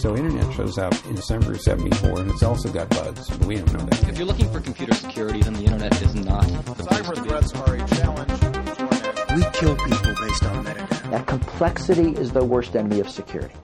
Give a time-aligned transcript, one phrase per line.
[0.00, 3.56] So internet shows up in December of 74 and it's also got bugs, but we
[3.56, 4.08] don't know that.
[4.08, 7.22] If you're looking for computer security, then the internet is not the place Cyber to
[7.22, 11.10] threats are a challenge to our national We kill people based on metadata.
[11.10, 13.54] That complexity is the worst enemy of security.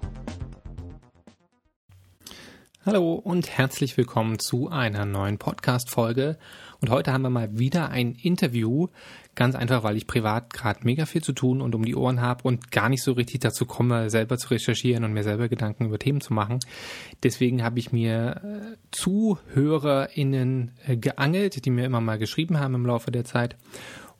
[2.84, 6.37] Hallo und herzlich willkommen zu einer neuen Podcast-Folge.
[6.82, 8.89] Und heute haben wir mal wieder ein Interview.
[9.37, 12.43] Ganz einfach, weil ich privat gerade mega viel zu tun und um die Ohren habe
[12.45, 15.99] und gar nicht so richtig dazu komme, selber zu recherchieren und mir selber Gedanken über
[15.99, 16.58] Themen zu machen.
[17.22, 22.86] Deswegen habe ich mir äh, ZuhörerInnen äh, geangelt, die mir immer mal geschrieben haben im
[22.86, 23.57] Laufe der Zeit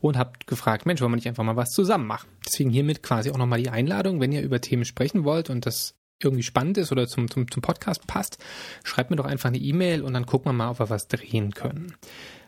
[0.01, 2.29] und habe gefragt, Mensch, wollen wir nicht einfach mal was zusammen machen?
[2.45, 5.95] Deswegen hiermit quasi auch nochmal die Einladung, wenn ihr über Themen sprechen wollt und das
[6.23, 8.39] irgendwie spannend ist oder zum, zum, zum Podcast passt,
[8.85, 11.53] schreibt mir doch einfach eine E-Mail und dann gucken wir mal, ob wir was drehen
[11.53, 11.95] können.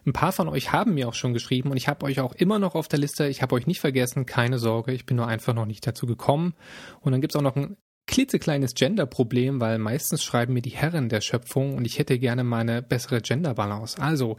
[0.09, 2.59] Ein paar von euch haben mir auch schon geschrieben und ich habe euch auch immer
[2.59, 3.29] noch auf der Liste.
[3.29, 6.55] Ich habe euch nicht vergessen, keine Sorge, ich bin nur einfach noch nicht dazu gekommen.
[7.01, 7.77] Und dann gibt's auch noch ein
[8.07, 12.61] klitzekleines Gender-Problem, weil meistens schreiben mir die Herren der Schöpfung und ich hätte gerne mal
[12.61, 14.01] eine bessere Gender-Balance.
[14.01, 14.39] Also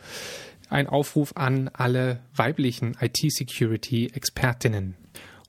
[0.70, 4.96] ein Aufruf an alle weiblichen IT-Security-Expertinnen.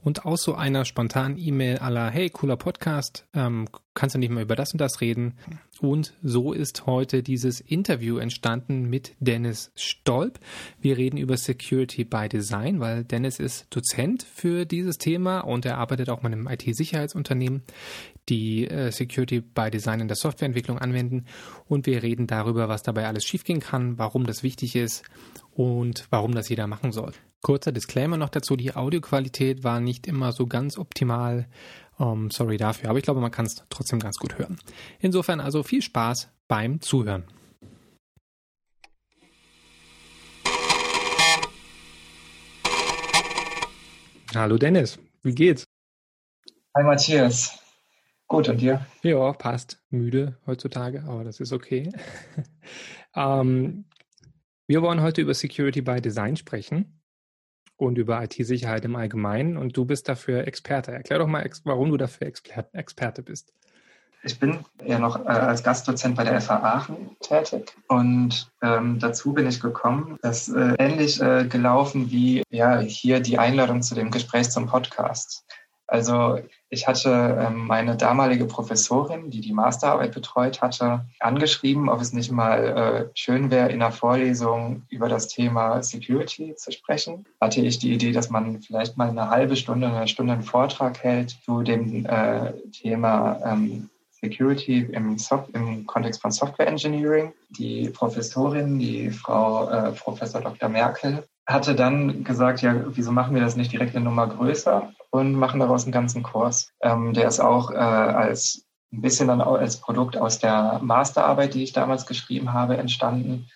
[0.02, 4.42] Und aus so einer spontanen E-Mail aller, hey, cooler Podcast, ähm, kannst du nicht mal
[4.42, 5.34] über das und das reden?
[5.80, 10.38] Und so ist heute dieses Interview entstanden mit Dennis Stolp.
[10.80, 15.76] Wir reden über Security by Design, weil Dennis ist Dozent für dieses Thema und er
[15.76, 17.62] arbeitet auch mal im IT-Sicherheitsunternehmen,
[18.28, 21.26] die äh, Security by Design in der Softwareentwicklung anwenden.
[21.66, 25.04] Und wir reden darüber, was dabei alles schiefgehen kann, warum das wichtig ist
[25.52, 27.12] und warum das jeder machen soll.
[27.42, 31.48] Kurzer Disclaimer noch dazu, die Audioqualität war nicht immer so ganz optimal.
[31.96, 34.58] Um, sorry dafür, aber ich glaube, man kann es trotzdem ganz gut hören.
[35.00, 37.24] Insofern also viel Spaß beim Zuhören.
[44.34, 45.64] Hallo Dennis, wie geht's?
[46.76, 47.58] Hi Matthias.
[48.28, 48.86] Gut, und dir?
[49.02, 49.82] Ja, passt.
[49.90, 51.90] Müde heutzutage, aber das ist okay.
[53.16, 53.86] ähm,
[54.68, 56.99] wir wollen heute über Security by Design sprechen
[57.80, 59.56] und über IT-Sicherheit im Allgemeinen.
[59.56, 60.92] Und du bist dafür Experte.
[60.92, 63.52] Erklär doch mal, warum du dafür Exper Experte bist.
[64.22, 69.32] Ich bin ja noch äh, als Gastdozent bei der FH Aachen tätig und ähm, dazu
[69.32, 73.94] bin ich gekommen, das ist äh, ähnlich äh, gelaufen wie ja hier die Einladung zu
[73.94, 75.46] dem Gespräch zum Podcast.
[75.90, 82.12] Also ich hatte ähm, meine damalige Professorin, die die Masterarbeit betreut hatte, angeschrieben, ob es
[82.12, 87.26] nicht mal äh, schön wäre, in einer Vorlesung über das Thema Security zu sprechen.
[87.40, 91.02] Hatte ich die Idee, dass man vielleicht mal eine halbe Stunde, eine Stunde einen Vortrag
[91.02, 97.32] hält zu dem äh, Thema ähm, Security im, Soft im Kontext von Software Engineering.
[97.58, 100.68] Die Professorin, die Frau äh, Professor Dr.
[100.68, 105.34] Merkel, hatte dann gesagt, ja, wieso machen wir das nicht direkt eine Nummer größer und
[105.34, 106.72] machen daraus einen ganzen Kurs.
[106.80, 111.62] Ähm, der ist auch äh, als ein bisschen dann als Produkt aus der Masterarbeit, die
[111.62, 113.48] ich damals geschrieben habe, entstanden.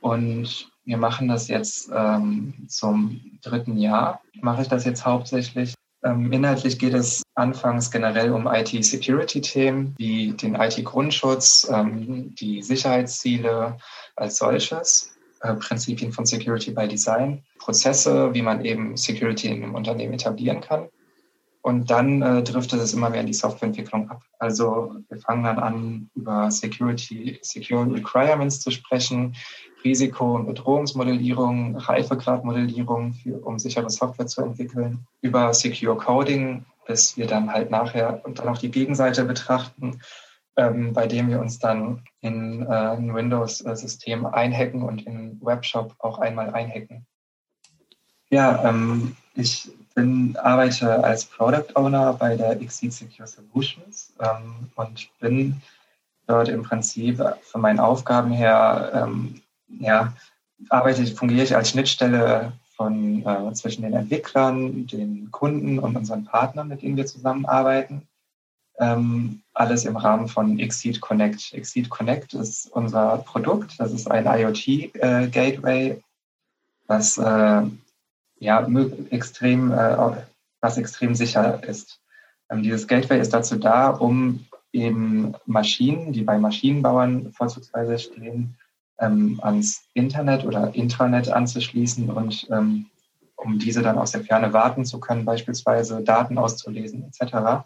[0.00, 4.20] Und wir machen das jetzt ähm, zum dritten Jahr.
[4.40, 5.74] Mache ich das jetzt hauptsächlich.
[6.02, 13.76] Ähm, inhaltlich geht es anfangs generell um IT-Security-Themen wie den IT-Grundschutz, ähm, die Sicherheitsziele
[14.16, 19.74] als solches, äh, Prinzipien von Security by Design, Prozesse, wie man eben Security in einem
[19.74, 20.88] Unternehmen etablieren kann.
[21.62, 24.22] Und dann äh, driftet es immer mehr in die Softwareentwicklung ab.
[24.38, 29.34] Also wir fangen dann an, über Security, Secure Requirements zu sprechen,
[29.84, 37.26] Risiko- und Bedrohungsmodellierung, Reifegradmodellierung, für, um sichere Software zu entwickeln, über Secure Coding, bis wir
[37.26, 40.00] dann halt nachher und dann auch die Gegenseite betrachten,
[40.56, 46.18] ähm, bei dem wir uns dann in äh, ein Windows-System einhacken und in Webshop auch
[46.18, 47.06] einmal einhacken.
[48.30, 55.08] Ja, ähm, ich bin, arbeite als Product Owner bei der Exceed Secure Solutions ähm, und
[55.18, 55.60] bin
[56.26, 60.12] dort im Prinzip von meinen Aufgaben her, ähm, ja,
[60.68, 66.68] arbeite fungiere ich als Schnittstelle von äh, zwischen den Entwicklern, den Kunden und unseren Partnern,
[66.68, 68.08] mit denen wir zusammenarbeiten.
[68.78, 71.52] Ähm, alles im Rahmen von Exceed Connect.
[71.52, 73.78] Exceed Connect ist unser Produkt.
[73.78, 76.00] Das ist ein IoT-Gateway, äh,
[76.86, 77.62] was äh,
[78.38, 78.66] ja,
[79.10, 80.16] extrem, äh,
[80.62, 82.00] was extrem sicher ist.
[82.48, 88.56] Ähm, dieses Gateway ist dazu da, um eben Maschinen, die bei Maschinenbauern vorzugsweise stehen,
[88.98, 92.86] ähm, ans Internet oder Intranet anzuschließen und ähm,
[93.36, 97.64] um diese dann aus der Ferne warten zu können, beispielsweise Daten auszulesen etc.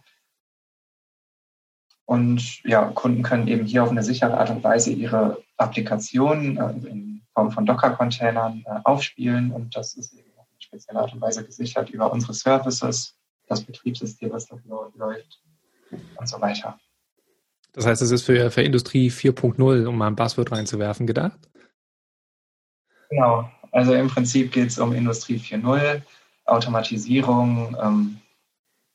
[2.06, 6.88] Und ja, Kunden können eben hier auf eine sichere Art und Weise ihre Applikationen äh,
[6.88, 11.20] in Form von Docker-Containern äh, aufspielen und das ist eben auf eine spezielle Art und
[11.20, 13.16] Weise gesichert über unsere Services,
[13.48, 15.40] das Betriebssystem, was dafür läuft
[15.90, 16.78] und so weiter.
[17.72, 21.38] Das heißt, es ist für, für Industrie 4.0, um mal ein Buzzword reinzuwerfen, gedacht?
[23.10, 23.50] Genau.
[23.72, 26.02] Also im Prinzip geht es um Industrie 4.0,
[26.44, 28.20] Automatisierung ähm,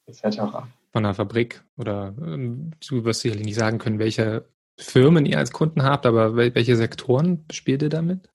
[0.06, 0.64] etc.
[0.92, 4.46] Von einer Fabrik oder ähm, du wirst sicherlich nicht sagen können, welche
[4.78, 8.30] Firmen ihr als Kunden habt, aber welche Sektoren spielt ihr damit?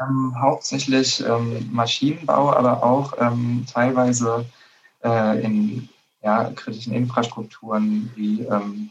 [0.00, 4.44] Ähm, hauptsächlich ähm, Maschinenbau, aber auch ähm, teilweise
[5.04, 5.88] äh, in
[6.22, 8.90] ja, kritischen Infrastrukturen wie ähm,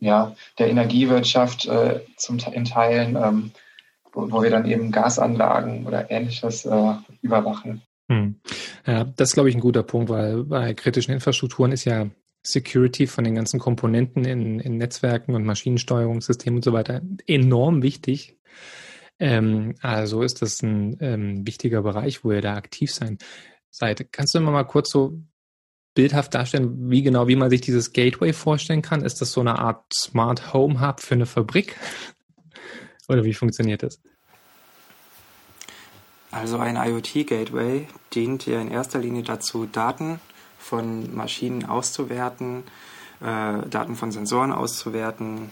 [0.00, 3.52] ja, der Energiewirtschaft äh, zum, in Teilen, ähm,
[4.12, 7.82] wo, wo, wir dann eben Gasanlagen oder ähnliches äh, überwachen.
[8.08, 8.40] Hm.
[8.86, 12.10] Ja, das ist, glaube ich, ein guter Punkt, weil bei kritischen Infrastrukturen ist ja
[12.42, 18.38] Security von den ganzen Komponenten in, in Netzwerken und Maschinensteuerungssystemen und so weiter enorm wichtig.
[19.18, 23.18] Ähm, also ist das ein ähm, wichtiger Bereich, wo ihr da aktiv sein
[23.70, 24.12] seid.
[24.12, 25.22] Kannst du immer mal kurz so
[25.94, 29.04] bildhaft darstellen, wie genau, wie man sich dieses Gateway vorstellen kann?
[29.04, 31.76] Ist das so eine Art Smart Home Hub für eine Fabrik?
[33.08, 34.00] Oder wie funktioniert das?
[36.32, 40.18] Also ein IoT-Gateway dient ja in erster Linie dazu, Daten
[40.58, 42.64] von Maschinen auszuwerten,
[43.20, 45.50] äh, Daten von Sensoren auszuwerten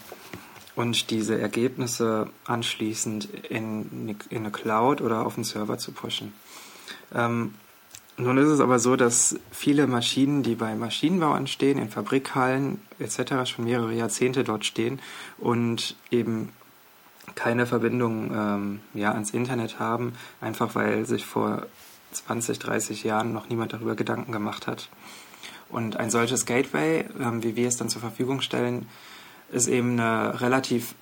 [0.77, 6.33] und diese Ergebnisse anschließend in, in eine Cloud oder auf den Server zu pushen.
[7.15, 7.55] Ähm,
[8.17, 13.51] nun ist es aber so, dass viele Maschinen, die bei Maschinenbau anstehen, in Fabrikhallen etc.
[13.51, 15.01] schon mehrere Jahrzehnte dort stehen
[15.39, 16.51] und eben
[17.35, 21.67] keine Verbindung ähm, ja, ans Internet haben, einfach weil sich vor
[22.13, 24.89] 20, 30 Jahren noch niemand darüber Gedanken gemacht hat.
[25.69, 28.89] Und ein solches Gateway, ähm, wie wir es dann zur Verfügung stellen,
[29.53, 30.95] ist eben eine relativ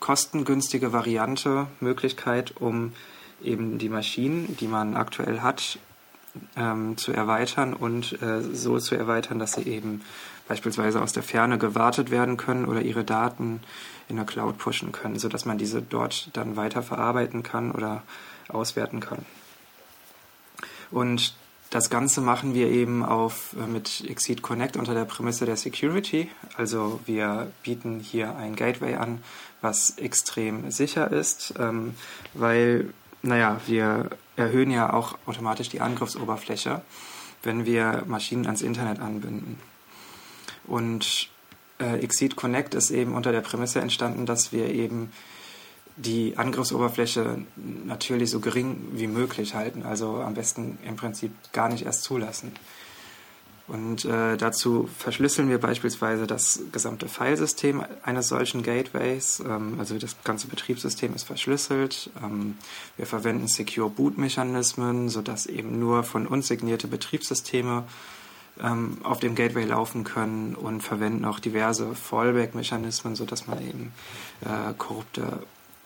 [0.00, 2.92] kostengünstige Variante, Möglichkeit, um
[3.42, 5.78] eben die Maschinen, die man aktuell hat,
[6.56, 10.02] ähm, zu erweitern und äh, so zu erweitern, dass sie eben
[10.52, 13.60] beispielsweise aus der Ferne gewartet werden können oder ihre Daten
[14.08, 18.02] in der Cloud pushen können, sodass man diese dort dann weiter verarbeiten kann oder
[18.50, 19.24] auswerten kann.
[20.90, 21.34] Und
[21.70, 26.30] das Ganze machen wir eben auf, äh, mit Exceed Connect unter der Prämisse der Security.
[26.58, 29.22] Also wir bieten hier ein Gateway an,
[29.62, 31.94] was extrem sicher ist, ähm,
[32.34, 36.82] weil, naja, wir erhöhen ja auch automatisch die Angriffsoberfläche,
[37.42, 39.58] wenn wir Maschinen ans Internet anbinden.
[40.66, 41.28] Und
[41.78, 45.12] äh, Exceed Connect ist eben unter der Prämisse entstanden, dass wir eben
[45.96, 47.44] die Angriffsoberfläche
[47.84, 52.52] natürlich so gering wie möglich halten, also am besten im Prinzip gar nicht erst zulassen.
[53.68, 59.40] Und äh, dazu verschlüsseln wir beispielsweise das gesamte Filesystem eines solchen Gateways.
[59.40, 62.10] Ähm, also das ganze Betriebssystem ist verschlüsselt.
[62.22, 62.58] Ähm,
[62.96, 67.84] wir verwenden Secure Boot Mechanismen, sodass eben nur von uns signierte Betriebssysteme
[68.60, 73.92] ähm, auf dem Gateway laufen können und verwenden auch diverse Fallback Mechanismen, sodass man eben
[74.42, 75.40] äh, korrupte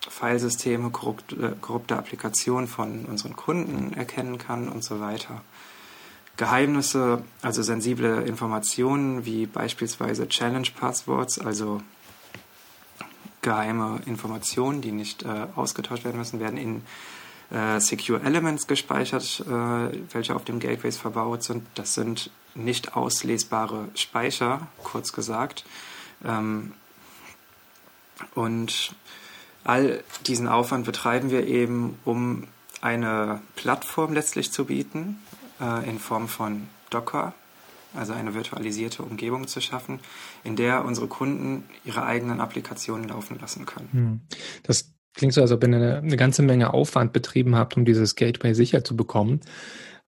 [0.09, 5.43] Filesysteme, korrupte, korrupte Applikationen von unseren Kunden erkennen kann und so weiter.
[6.37, 11.81] Geheimnisse, also sensible Informationen wie beispielsweise Challenge Passwords, also
[13.41, 16.83] geheime Informationen, die nicht äh, ausgetauscht werden müssen, werden in
[17.51, 19.53] äh, Secure Elements gespeichert, äh,
[20.13, 21.67] welche auf dem Gateways verbaut sind.
[21.75, 25.65] Das sind nicht auslesbare Speicher, kurz gesagt.
[26.25, 26.73] Ähm,
[28.35, 28.95] und
[29.67, 32.45] All diesen Aufwand betreiben wir eben, um
[32.83, 35.21] eine Plattform letztlich zu bieten,
[35.61, 37.35] äh, in Form von Docker,
[37.93, 39.99] also eine virtualisierte Umgebung zu schaffen,
[40.45, 43.88] in der unsere Kunden ihre eigenen Applikationen laufen lassen können.
[43.91, 44.21] Hm.
[44.62, 48.14] Das klingt so, als ob ihr eine, eine ganze Menge Aufwand betrieben habt, um dieses
[48.14, 49.40] Gateway sicher zu bekommen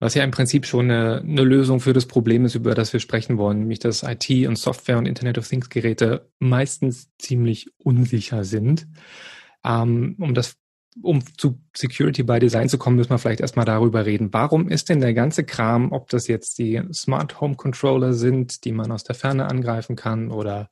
[0.01, 3.01] was ja im Prinzip schon eine, eine, Lösung für das Problem ist, über das wir
[3.01, 8.45] sprechen wollen, nämlich dass IT und Software und Internet of Things Geräte meistens ziemlich unsicher
[8.45, 8.87] sind.
[9.65, 10.57] Ähm, um das
[11.01, 14.33] um zu Security by Design zu kommen, müssen wir vielleicht erstmal darüber reden.
[14.33, 18.73] Warum ist denn der ganze Kram, ob das jetzt die Smart Home Controller sind, die
[18.73, 20.71] man aus der Ferne angreifen kann, oder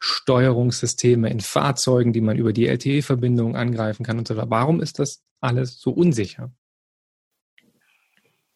[0.00, 4.50] Steuerungssysteme in Fahrzeugen, die man über die LTE-Verbindung angreifen kann und so weiter.
[4.50, 6.50] Warum ist das alles so unsicher?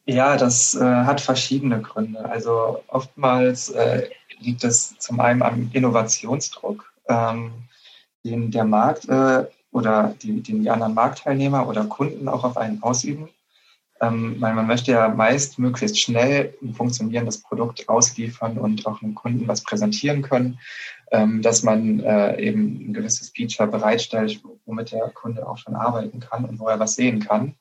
[0.07, 2.25] Ja, das äh, hat verschiedene Gründe.
[2.25, 4.09] Also oftmals äh,
[4.41, 6.93] liegt es zum einen am Innovationsdruck.
[7.09, 7.53] Ähm,
[8.25, 12.83] den der Markt äh, oder die, den die anderen Marktteilnehmer oder Kunden auch auf einen
[12.83, 13.29] ausüben.
[14.01, 19.17] Ähm, weil man möchte ja meist möglichst schnell ein funktionierendes Produkt ausliefern und auch einem
[19.17, 20.61] Kunden was präsentieren können,
[21.11, 26.21] ähm, dass man äh, eben ein gewisses Feature bereitstellt, womit der Kunde auch schon arbeiten
[26.21, 27.55] kann und wo er was sehen kann.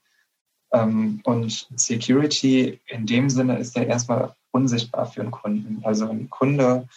[0.72, 5.82] Ähm, und Security in dem Sinne ist ja erstmal unsichtbar für einen Kunden.
[5.84, 6.88] Also ein Kunde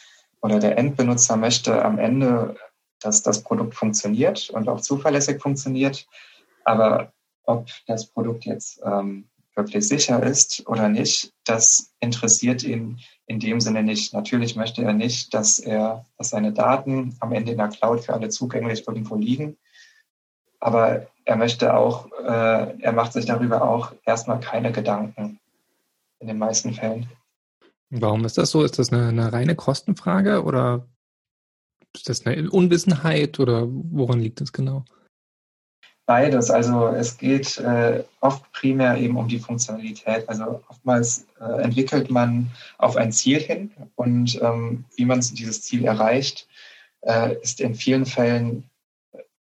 [0.41, 2.57] oder der Endbenutzer möchte am Ende,
[3.01, 6.07] dass das Produkt funktioniert und auch zuverlässig funktioniert.
[6.65, 7.13] Aber
[7.45, 9.30] ob das Produkt jetzt ähm,
[9.61, 14.13] wirklich sicher ist oder nicht, das interessiert ihn in dem Sinne nicht.
[14.13, 18.15] Natürlich möchte er nicht, dass er, dass seine Daten am Ende in der Cloud für
[18.15, 19.57] alle zugänglich irgendwo liegen.
[20.59, 25.39] Aber er möchte auch, äh, er macht sich darüber auch erstmal keine Gedanken
[26.19, 27.09] in den meisten Fällen.
[27.91, 28.63] Warum ist das so?
[28.63, 30.87] Ist das eine, eine reine Kostenfrage oder
[31.95, 34.85] ist das eine Unwissenheit oder woran liegt das genau?
[36.11, 36.51] Beides.
[36.51, 40.29] Also es geht äh, oft primär eben um die Funktionalität.
[40.29, 45.85] Also oftmals äh, entwickelt man auf ein Ziel hin und ähm, wie man dieses Ziel
[45.85, 46.49] erreicht,
[47.03, 48.69] äh, ist in vielen Fällen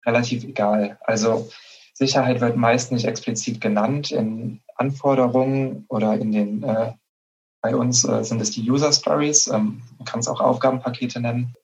[0.05, 0.97] relativ egal.
[1.05, 1.49] Also
[1.93, 6.91] Sicherheit wird meist nicht explizit genannt in Anforderungen oder in den, äh,
[7.61, 11.55] bei uns äh, sind es die User Stories, ähm, man kann es auch Aufgabenpakete nennen.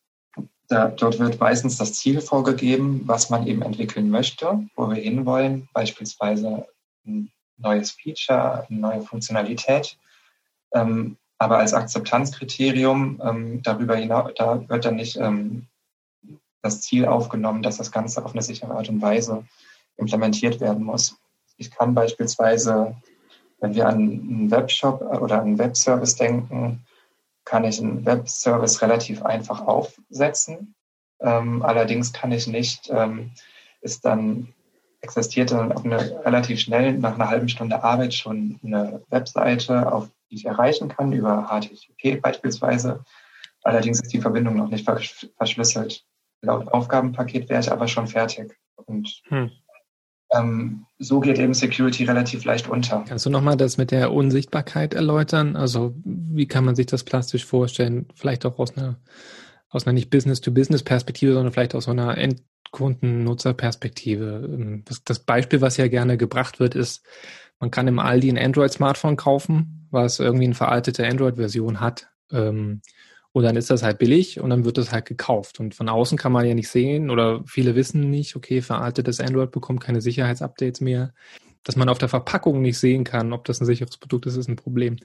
[0.69, 5.67] Da, dort wird meistens das Ziel vorgegeben, was man eben entwickeln möchte, wo wir hinwollen,
[5.73, 6.67] beispielsweise
[7.05, 9.97] ein neues Feature, eine neue Funktionalität.
[10.73, 15.67] Ähm, aber als Akzeptanzkriterium ähm, darüber hinaus, da wird dann nicht ähm,
[16.61, 19.43] das Ziel aufgenommen, dass das Ganze auf eine sichere Art und Weise
[19.97, 21.17] implementiert werden muss.
[21.57, 22.95] Ich kann beispielsweise,
[23.59, 26.85] wenn wir an einen Webshop oder einen Webservice denken,
[27.45, 30.75] kann ich einen Webservice relativ einfach aufsetzen.
[31.19, 33.31] Ähm, allerdings kann ich nicht, ähm,
[33.81, 34.53] ist dann
[35.01, 40.09] existiert dann auf eine relativ schnell nach einer halben Stunde Arbeit schon eine Webseite, auf
[40.29, 43.03] die ich erreichen kann über HTTP beispielsweise.
[43.63, 44.89] Allerdings ist die Verbindung noch nicht
[45.37, 46.05] verschlüsselt.
[46.41, 48.57] Laut Aufgabenpaket wäre ich aber schon fertig.
[48.85, 49.51] Und hm.
[50.33, 53.03] Ähm, so geht eben Security relativ leicht unter.
[53.07, 55.55] Kannst du nochmal das mit der Unsichtbarkeit erläutern?
[55.55, 58.07] Also wie kann man sich das plastisch vorstellen?
[58.15, 58.99] Vielleicht auch aus einer,
[59.69, 64.49] aus einer nicht Business-to-Business-Perspektive, sondern vielleicht aus einer Endkunden-Nutzer-Perspektive.
[64.51, 67.05] Ähm, das, das Beispiel, was ja gerne gebracht wird, ist,
[67.59, 72.09] man kann im Aldi ein Android-Smartphone kaufen, was irgendwie eine veraltete Android-Version hat.
[72.31, 72.81] Ähm,
[73.33, 75.59] und dann ist das halt billig und dann wird das halt gekauft.
[75.59, 79.51] Und von außen kann man ja nicht sehen oder viele wissen nicht, okay, veraltetes Android
[79.51, 81.13] bekommt keine Sicherheitsupdates mehr.
[81.63, 84.49] Dass man auf der Verpackung nicht sehen kann, ob das ein sicheres Produkt ist, ist
[84.49, 84.97] ein Problem.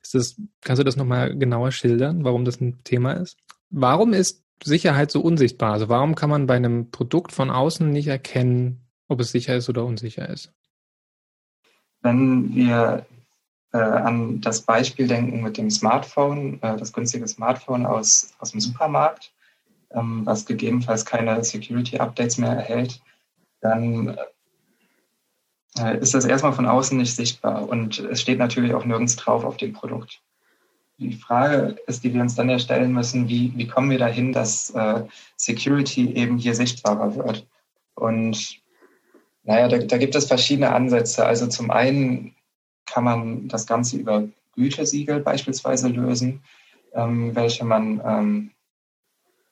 [0.00, 3.36] Ist das, kannst du das nochmal genauer schildern, warum das ein Thema ist?
[3.68, 5.72] Warum ist Sicherheit so unsichtbar?
[5.72, 9.68] Also warum kann man bei einem Produkt von außen nicht erkennen, ob es sicher ist
[9.68, 10.52] oder unsicher ist?
[12.00, 13.04] Wenn wir
[13.78, 19.32] an das Beispiel denken mit dem Smartphone, äh, das günstige Smartphone aus, aus dem Supermarkt,
[19.92, 23.00] ähm, was gegebenenfalls keine Security-Updates mehr erhält,
[23.60, 24.16] dann
[25.78, 29.44] äh, ist das erstmal von außen nicht sichtbar und es steht natürlich auch nirgends drauf
[29.44, 30.20] auf dem Produkt.
[30.98, 34.32] Die Frage ist, die wir uns dann ja stellen müssen, wie, wie kommen wir dahin,
[34.32, 35.02] dass äh,
[35.36, 37.46] Security eben hier sichtbarer wird?
[37.96, 38.60] Und
[39.42, 41.26] naja, da, da gibt es verschiedene Ansätze.
[41.26, 42.33] Also zum einen
[42.86, 46.42] kann man das Ganze über Gütesiegel beispielsweise lösen,
[46.92, 48.50] ähm, welche man, ähm,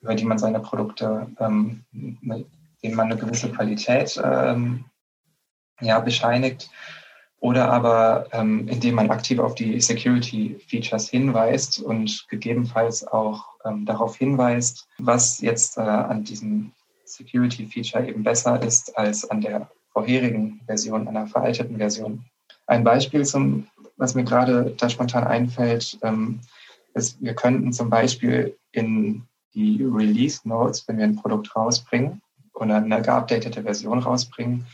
[0.00, 4.84] über die man seine Produkte, ähm, denen man eine gewisse Qualität ähm,
[5.80, 6.70] ja, bescheinigt.
[7.40, 14.16] Oder aber ähm, indem man aktiv auf die Security-Features hinweist und gegebenenfalls auch ähm, darauf
[14.16, 16.70] hinweist, was jetzt äh, an diesem
[17.04, 22.24] Security-Feature eben besser ist als an der vorherigen Version, einer veralteten Version.
[22.66, 23.66] Ein Beispiel, zum,
[23.96, 26.40] was mir gerade da spontan einfällt, ähm,
[26.94, 32.22] ist, wir könnten zum Beispiel in die Release Notes, wenn wir ein Produkt rausbringen
[32.54, 34.66] oder eine geupdatete Version rausbringen,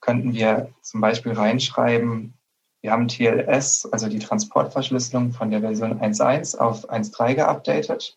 [0.00, 2.34] könnten wir zum Beispiel reinschreiben,
[2.80, 8.16] wir haben TLS, also die Transportverschlüsselung von der Version 1.1 auf 1.3 geupdatet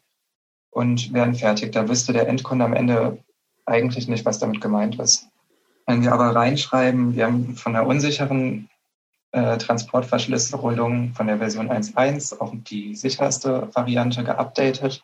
[0.70, 1.72] und werden fertig.
[1.72, 3.18] Da wüsste der Endkunde am Ende
[3.66, 5.28] eigentlich nicht, was damit gemeint ist.
[5.88, 8.70] Wenn wir aber reinschreiben, wir haben von der unsicheren
[9.32, 15.04] äh, Transportverschlüsselung von der Version 1.1 auch die sicherste Variante geupdatet,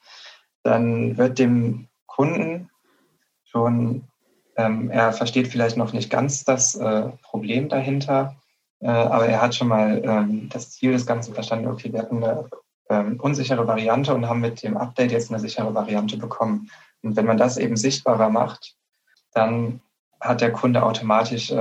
[0.64, 2.70] dann wird dem Kunden
[3.46, 4.04] schon,
[4.58, 8.36] ähm, er versteht vielleicht noch nicht ganz das äh, Problem dahinter,
[8.80, 12.24] äh, aber er hat schon mal ähm, das Ziel des Ganzen verstanden, okay, wir hatten
[12.24, 12.50] eine
[12.90, 16.70] ähm, unsichere Variante und haben mit dem Update jetzt eine sichere Variante bekommen.
[17.02, 18.76] Und wenn man das eben sichtbarer macht,
[19.34, 19.82] dann
[20.20, 21.56] hat der Kunde automatisch äh,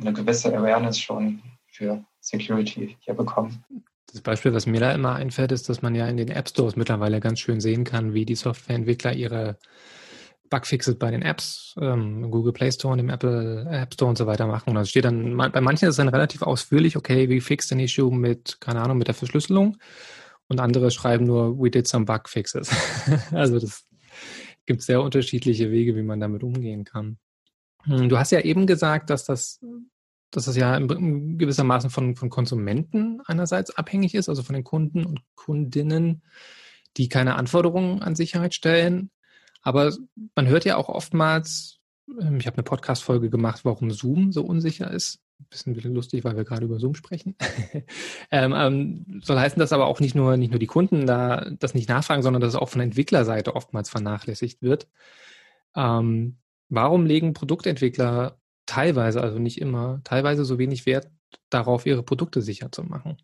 [0.00, 1.42] eine gewisse Awareness schon
[1.72, 3.64] für Security hier bekommen.
[4.12, 6.76] Das Beispiel, was mir da immer einfällt, ist, dass man ja in den App Stores
[6.76, 9.58] mittlerweile ganz schön sehen kann, wie die Softwareentwickler ihre
[10.50, 14.26] Bugfixes bei den Apps, ähm, Google Play Store und dem Apple App Store und so
[14.26, 14.68] weiter machen.
[14.70, 17.80] Und da steht dann, bei manchen ist es dann relativ ausführlich, okay, wie fixt den
[17.80, 19.78] Issue mit, keine Ahnung, mit der Verschlüsselung.
[20.48, 22.70] und andere schreiben nur, we did some bug fixes.
[23.32, 23.86] also das
[24.66, 27.18] gibt sehr unterschiedliche Wege, wie man damit umgehen kann.
[27.84, 29.60] Hm, du hast ja eben gesagt, dass das,
[30.32, 35.20] dass das ja gewissermaßen von, von Konsumenten einerseits abhängig ist, also von den Kunden und
[35.34, 36.22] Kundinnen,
[36.96, 39.10] die keine Anforderungen an Sicherheit stellen.
[39.60, 39.92] Aber
[40.34, 41.78] man hört ja auch oftmals,
[42.20, 45.20] ähm, ich habe eine Podcast-Folge gemacht, warum Zoom so unsicher ist.
[45.38, 47.36] Ein bisschen lustig, weil wir gerade über Zoom sprechen.
[48.30, 51.74] ähm, ähm, soll heißen, dass aber auch nicht nur, nicht nur die Kunden da das
[51.74, 54.88] nicht nachfragen, sondern dass es auch von der Entwicklerseite oftmals vernachlässigt wird.
[55.76, 61.10] Ähm, warum legen Produktentwickler teilweise, also nicht immer, teilweise so wenig Wert
[61.50, 63.16] darauf, ihre Produkte sicher zu machen?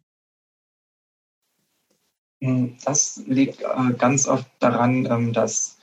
[2.41, 5.79] Hm, das liegt äh, ganz oft daran, ähm, dass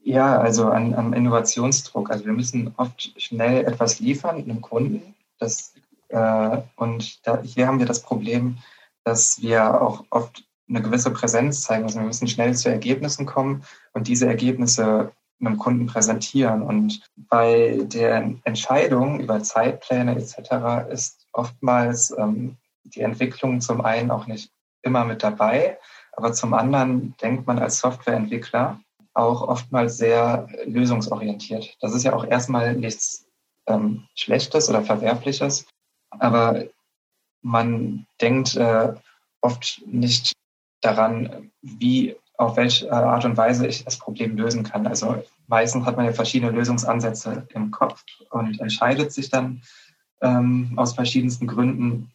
[0.00, 2.10] ja, also an, am Innovationsdruck.
[2.10, 5.14] Also wir müssen oft schnell etwas liefern einem Kunden.
[5.38, 5.74] Das,
[6.08, 8.56] äh, und da, hier haben wir das Problem,
[9.04, 12.00] dass wir auch oft eine gewisse Präsenz zeigen müssen.
[12.00, 16.62] Wir müssen schnell zu Ergebnissen kommen und diese Ergebnisse einem Kunden präsentieren.
[16.62, 20.90] Und bei der Entscheidung über Zeitpläne etc.
[20.90, 24.50] ist oftmals ähm, die Entwicklung zum einen auch nicht
[24.82, 25.78] immer mit dabei,
[26.12, 28.80] aber zum anderen denkt man als Softwareentwickler,
[29.14, 31.76] auch oftmals sehr lösungsorientiert.
[31.80, 33.26] Das ist ja auch erstmal nichts
[33.66, 35.66] ähm, Schlechtes oder Verwerfliches,
[36.10, 36.64] aber
[37.42, 38.94] man denkt äh,
[39.40, 40.32] oft nicht
[40.80, 44.86] daran, wie, auf welche Art und Weise ich das Problem lösen kann.
[44.86, 49.60] Also meistens hat man ja verschiedene Lösungsansätze im Kopf und entscheidet sich dann
[50.22, 52.10] ähm, aus verschiedensten Gründen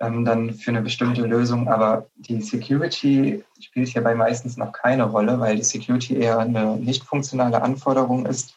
[0.00, 1.68] ähm, dann für eine bestimmte Lösung.
[1.68, 7.04] Aber die Security spielt hierbei meistens noch keine Rolle, weil die Security eher eine nicht
[7.04, 8.54] funktionale Anforderung ist.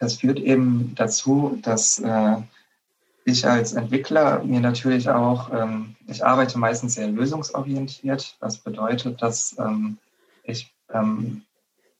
[0.00, 2.36] Das führt eben dazu, dass äh,
[3.24, 8.36] ich als Entwickler mir natürlich auch, ähm, ich arbeite meistens sehr lösungsorientiert.
[8.40, 9.98] Das bedeutet, dass ähm,
[10.48, 11.42] ich ähm,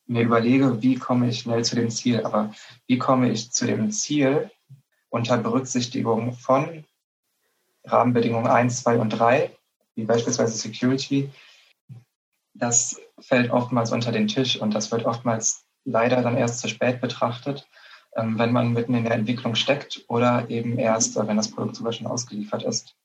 [0.07, 2.25] mir überlege, wie komme ich schnell zu dem Ziel.
[2.25, 2.55] Aber
[2.87, 4.51] wie komme ich zu dem Ziel
[5.11, 6.85] unter Berücksichtigung von
[7.85, 9.51] Rahmenbedingungen 1, 2 und 3,
[9.95, 11.31] wie beispielsweise Security,
[12.55, 17.01] das fällt oftmals unter den Tisch und das wird oftmals leider dann erst zu spät
[17.01, 17.69] betrachtet,
[18.17, 21.93] ähm, wenn man mitten in der Entwicklung steckt oder eben erst, wenn das Produkt sogar
[21.93, 22.98] schon ausgeliefert ist.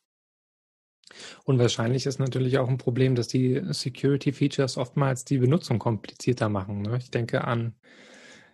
[1.43, 6.81] Und wahrscheinlich ist natürlich auch ein Problem, dass die Security-Features oftmals die Benutzung komplizierter machen.
[6.81, 6.97] Ne?
[6.97, 7.73] Ich denke an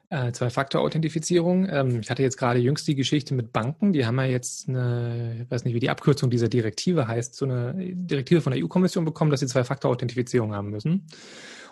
[0.09, 1.67] äh, Zwei-Faktor-Authentifizierung.
[1.69, 3.93] Ähm, ich hatte jetzt gerade jüngst die Geschichte mit Banken.
[3.93, 7.45] Die haben ja jetzt eine, ich weiß nicht, wie die Abkürzung dieser Direktive heißt, so
[7.45, 11.07] eine Direktive von der EU-Kommission bekommen, dass sie Zwei-Faktor-Authentifizierung haben müssen.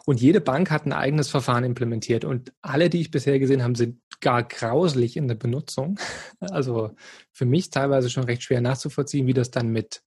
[0.05, 2.23] Und jede Bank hat ein eigenes Verfahren implementiert.
[2.23, 5.99] Und alle, die ich bisher gesehen habe, sind gar grauslich in der Benutzung.
[6.39, 6.91] Also
[7.31, 10.03] für mich teilweise schon recht schwer nachzuvollziehen, wie das dann mit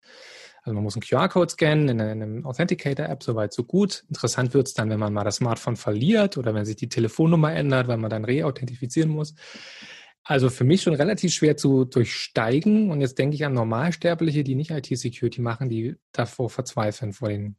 [0.62, 4.04] also man muss einen QR-Code scannen in einem Authenticator-App, soweit so gut.
[4.08, 7.52] Interessant wird es dann, wenn man mal das Smartphone verliert oder wenn sich die Telefonnummer
[7.52, 9.34] ändert, weil man dann reauthentifizieren muss.
[10.24, 12.90] Also für mich schon relativ schwer zu durchsteigen.
[12.90, 17.56] Und jetzt denke ich an Normalsterbliche, die nicht IT-Security machen, die davor verzweifeln vor den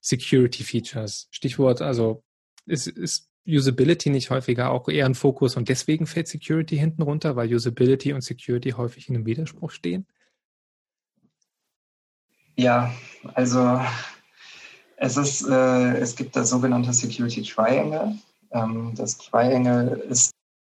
[0.00, 1.28] Security-Features.
[1.30, 2.22] Stichwort, also
[2.66, 7.36] ist, ist Usability nicht häufiger auch eher ein Fokus und deswegen fällt Security hinten runter,
[7.36, 10.06] weil Usability und Security häufig in einem Widerspruch stehen?
[12.56, 12.92] Ja,
[13.34, 13.80] also
[14.96, 18.16] es ist, äh, es gibt das sogenannte Security Triangle.
[18.52, 20.32] Ähm, das Triangle ist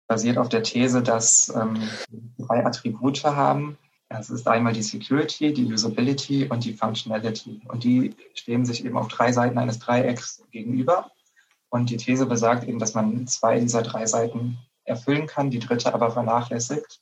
[0.06, 1.82] basiert auf der These, dass ähm,
[2.38, 3.76] drei Attribute haben.
[4.08, 7.60] Es ist einmal die Security, die Usability und die Functionality.
[7.66, 11.10] Und die stehen sich eben auf drei Seiten eines Dreiecks gegenüber.
[11.70, 15.92] Und die These besagt eben, dass man zwei dieser drei Seiten erfüllen kann, die dritte
[15.92, 17.00] aber vernachlässigt,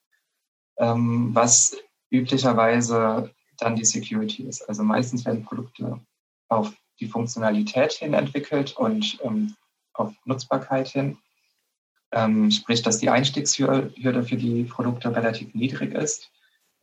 [0.78, 1.76] ähm, was
[2.10, 4.68] üblicherweise dann die Security ist.
[4.68, 6.00] Also meistens werden Produkte
[6.48, 9.54] auf die Funktionalität hin entwickelt und ähm,
[9.94, 11.18] auf Nutzbarkeit hin.
[12.12, 16.30] Ähm, sprich, dass die Einstiegshürde für die Produkte relativ niedrig ist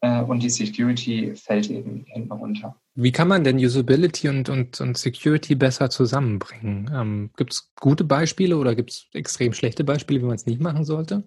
[0.02, 2.76] äh, und die Security fällt eben hinten runter.
[2.96, 6.92] Wie kann man denn Usability und, und, und Security besser zusammenbringen?
[6.94, 10.60] Ähm, gibt es gute Beispiele oder gibt es extrem schlechte Beispiele, wie man es nicht
[10.60, 11.24] machen sollte?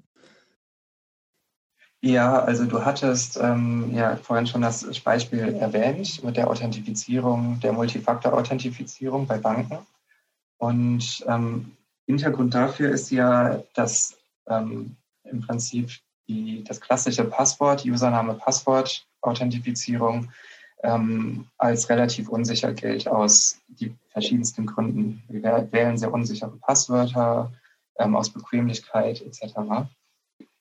[2.05, 7.73] Ja, also du hattest ähm, ja vorhin schon das Beispiel erwähnt mit der Authentifizierung, der
[7.73, 9.79] Multifaktor-Authentifizierung bei Banken.
[10.59, 11.73] Und ähm,
[12.05, 14.19] Hintergrund dafür ist ja, dass
[14.51, 15.93] ähm, im Prinzip
[16.29, 20.31] die, das klassische Passwort, Username, Passwort, Authentifizierung
[20.83, 25.23] ähm, als relativ unsicher gilt aus die verschiedensten Gründen.
[25.31, 27.51] Wir wählen sehr unsichere Passwörter
[27.99, 29.87] ähm, aus Bequemlichkeit etc.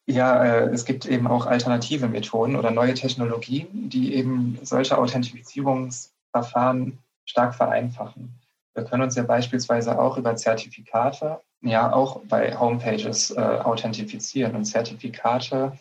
[0.05, 6.99] Ja, äh, es gibt eben auch alternative Methoden oder neue Technologien, die eben solche Authentifizierungsverfahren
[7.25, 8.33] stark vereinfachen.
[8.73, 14.55] Wir können uns ja beispielsweise auch über Zertifikate, ja auch bei Homepages äh, authentifizieren.
[14.55, 15.77] Und Zertifikate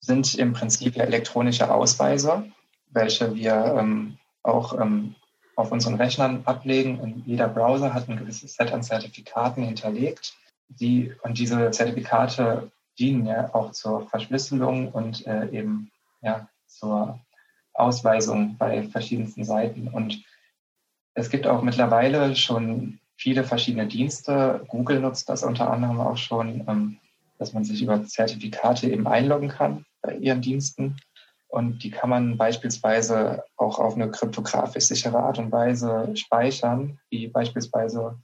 [0.00, 2.44] sind im Prinzip ja elektronische Ausweise,
[2.90, 5.16] welche wir ähm, auch ähm,
[5.56, 7.00] auf unseren Rechnern ablegen.
[7.00, 10.34] Und jeder Browser hat ein gewisses Set an Zertifikaten hinterlegt.
[10.68, 15.90] Die, und diese Zertifikate dienen ja auch zur Verschlüsselung und äh, eben
[16.22, 17.20] ja, zur
[17.72, 19.88] Ausweisung bei verschiedensten Seiten.
[19.88, 20.24] Und
[21.14, 24.64] es gibt auch mittlerweile schon viele verschiedene Dienste.
[24.68, 26.98] Google nutzt das unter anderem auch schon, ähm,
[27.38, 30.96] dass man sich über Zertifikate eben einloggen kann bei ihren Diensten.
[31.48, 37.28] Und die kann man beispielsweise auch auf eine kryptografisch sichere Art und Weise speichern, wie
[37.28, 38.18] beispielsweise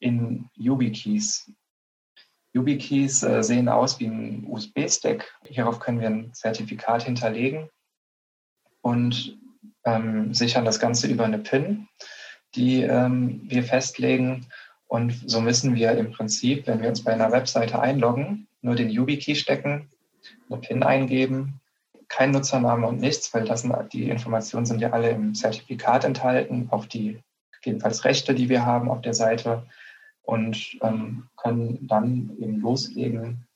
[0.00, 1.50] in YubiKeys.
[2.54, 5.32] YubiKeys äh, sehen aus wie ein USB-Stick.
[5.44, 7.68] Hierauf können wir ein Zertifikat hinterlegen
[8.80, 9.38] und
[9.84, 11.88] ähm, sichern das Ganze über eine PIN
[12.54, 14.46] die ähm, wir festlegen.
[14.86, 18.90] Und so müssen wir im Prinzip, wenn wir uns bei einer Webseite einloggen, nur den
[18.90, 19.90] YubiKey stecken,
[20.48, 21.60] eine PIN eingeben,
[22.08, 26.86] kein Nutzername und nichts, weil das die Informationen sind ja alle im Zertifikat enthalten, auch
[26.86, 29.66] die gegebenenfalls Rechte, die wir haben auf der Seite
[30.28, 33.46] und ähm, können dann eben loslegen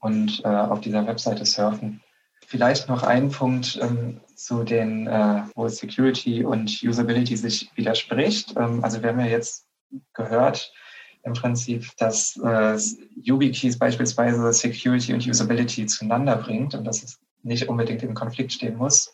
[0.00, 2.02] und äh, auf dieser Webseite surfen.
[2.46, 8.54] Vielleicht noch ein Punkt ähm, zu den, äh, wo Security und Usability sich widerspricht.
[8.58, 9.66] Ähm, also wir haben ja jetzt
[10.12, 10.74] gehört
[11.22, 12.76] im Prinzip, dass äh,
[13.22, 18.76] YubiKeys beispielsweise Security und Usability zueinander bringt und dass es nicht unbedingt im Konflikt stehen
[18.76, 19.10] muss.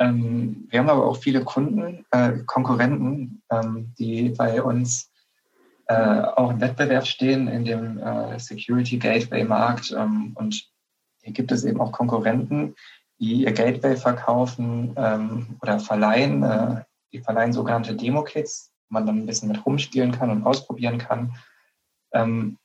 [0.00, 5.12] Ähm, wir haben aber auch viele Kunden, äh, Konkurrenten, ähm, die bei uns
[5.88, 10.68] äh, auch im Wettbewerb stehen in dem äh, Security Gateway Markt ähm, und
[11.22, 12.74] hier gibt es eben auch Konkurrenten,
[13.18, 16.42] die ihr Gateway verkaufen ähm, oder verleihen.
[16.42, 20.98] Äh, die verleihen sogenannte Demo-Kits, wo man dann ein bisschen mit rumspielen kann und ausprobieren
[20.98, 21.34] kann.
[22.12, 22.58] Ähm,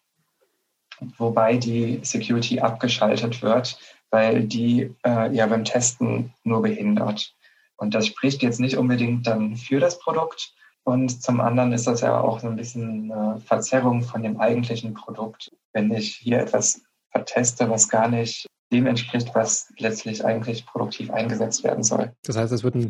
[1.17, 3.77] wobei die Security abgeschaltet wird,
[4.09, 7.33] weil die äh, ja beim Testen nur behindert.
[7.77, 10.53] Und das spricht jetzt nicht unbedingt dann für das Produkt.
[10.83, 14.93] Und zum anderen ist das ja auch so ein bisschen eine Verzerrung von dem eigentlichen
[14.93, 15.51] Produkt.
[15.71, 21.63] Wenn ich hier etwas verteste, was gar nicht dem entspricht, was letztlich eigentlich produktiv eingesetzt
[21.63, 22.11] werden soll.
[22.25, 22.89] Das heißt, es wird ein,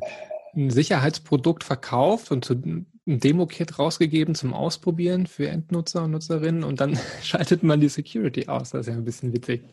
[0.55, 6.79] ein Sicherheitsprodukt verkauft und zu, ein Demo-Kit rausgegeben zum Ausprobieren für Endnutzer und Nutzerinnen und
[6.79, 8.71] dann schaltet man die Security aus.
[8.71, 9.63] Das ist ja ein bisschen witzig.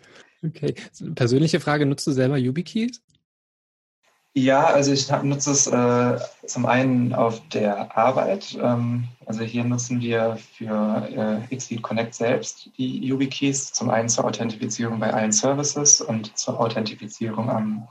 [0.44, 0.74] Okay.
[1.14, 3.02] Persönliche Frage, nutzt du selber YubiKeys?
[4.32, 8.56] Ja, also ich nutze es äh, zum einen auf der Arbeit.
[8.62, 11.08] Ähm, also hier nutzen wir für
[11.50, 16.60] äh, Xlead Connect selbst die YubiKeys, zum einen zur Authentifizierung bei allen Services und zur
[16.60, 17.88] Authentifizierung am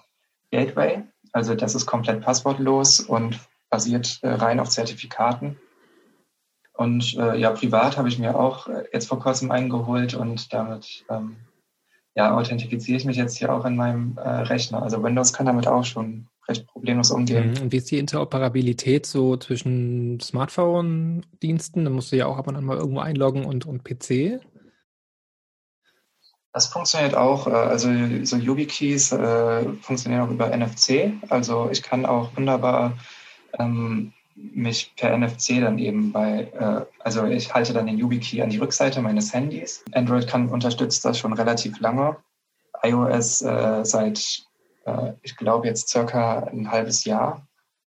[0.52, 1.04] Gateway.
[1.34, 3.38] Also das ist komplett passwortlos und
[3.69, 5.58] basiert äh, rein auf Zertifikaten.
[6.73, 11.04] Und äh, ja, privat habe ich mir auch äh, jetzt vor kurzem eingeholt und damit
[11.10, 11.36] ähm,
[12.15, 14.82] ja, authentifiziere ich mich jetzt hier auch in meinem äh, Rechner.
[14.82, 17.52] Also Windows kann damit auch schon recht problemlos umgehen.
[17.52, 17.62] Mhm.
[17.62, 21.86] Und wie ist die Interoperabilität so zwischen Smartphone-Diensten?
[21.86, 24.42] Da musst du ja auch ab und an mal irgendwo einloggen und, und PC.
[26.52, 27.48] Das funktioniert auch.
[27.48, 27.90] Äh, also
[28.24, 31.14] so YubiKeys äh, funktionieren auch über NFC.
[31.30, 32.98] Also ich kann auch wunderbar
[33.58, 38.50] ähm, mich per NFC dann eben bei, äh, also ich halte dann den YubiKey an
[38.50, 39.84] die Rückseite meines Handys.
[39.92, 42.18] Android kann unterstützt das schon relativ lange.
[42.84, 44.44] iOS äh, seit,
[45.21, 47.47] ich glaube jetzt circa ein halbes Jahr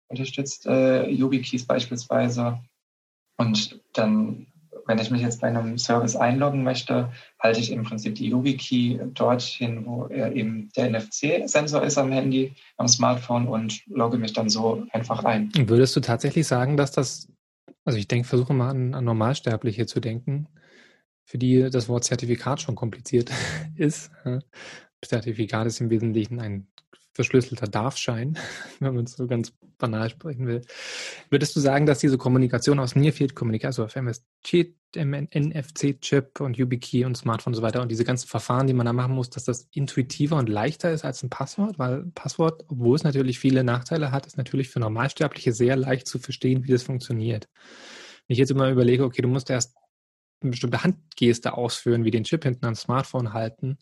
[0.08, 2.60] unterstützt äh, YubiKeys beispielsweise.
[3.38, 4.48] Und dann
[4.90, 9.00] wenn ich mich jetzt bei einem Service einloggen möchte, halte ich im Prinzip die YubiKey
[9.14, 14.84] dorthin, wo eben der NFC-Sensor ist am Handy, am Smartphone und logge mich dann so
[14.92, 15.52] einfach ein.
[15.56, 17.32] Würdest du tatsächlich sagen, dass das,
[17.86, 20.48] also ich denke, versuche mal an, an Normalsterbliche zu denken,
[21.24, 23.30] für die das Wort Zertifikat schon kompliziert
[23.76, 24.10] ist.
[25.06, 26.68] Zertifikat ist im Wesentlichen ein
[27.20, 28.38] verschlüsselter Darfschein,
[28.80, 30.62] wenn man es so ganz banal sprechen will.
[31.30, 37.04] Würdest du sagen, dass diese Kommunikation aus Nearfield Kommunikation, also auf MSC, NFC-Chip und YubiKey
[37.04, 39.44] und Smartphone und so weiter und diese ganzen Verfahren, die man da machen muss, dass
[39.44, 41.78] das intuitiver und leichter ist als ein Passwort?
[41.78, 46.20] Weil Passwort, obwohl es natürlich viele Nachteile hat, ist natürlich für Normalsterbliche sehr leicht zu
[46.20, 47.50] verstehen, wie das funktioniert.
[48.28, 49.76] Wenn ich jetzt immer überlege, okay, du musst erst
[50.42, 53.78] eine bestimmte Handgeste ausführen, wie den Chip hinten am Smartphone halten,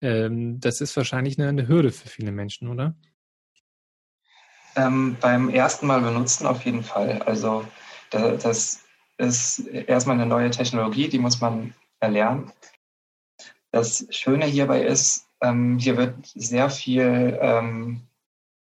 [0.00, 2.94] ähm, das ist wahrscheinlich eine, eine, Hürde für viele Menschen, oder?
[4.76, 7.22] Ähm, beim ersten Mal benutzen auf jeden Fall.
[7.22, 7.66] Also
[8.10, 8.82] das
[9.18, 12.52] ist erstmal eine neue Technologie, die muss man erlernen.
[13.72, 18.02] Das Schöne hierbei ist, ähm, hier wird sehr viel ähm,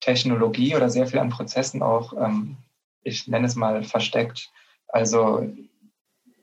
[0.01, 2.57] Technologie oder sehr viel an Prozessen auch ähm,
[3.05, 4.51] ich nenne es mal versteckt.
[4.89, 5.47] Also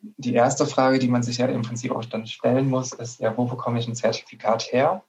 [0.01, 3.35] die erste Frage, die man sich ja im Prinzip auch dann stellen muss, ist ja,
[3.37, 5.03] wo bekomme ich ein Zertifikat her,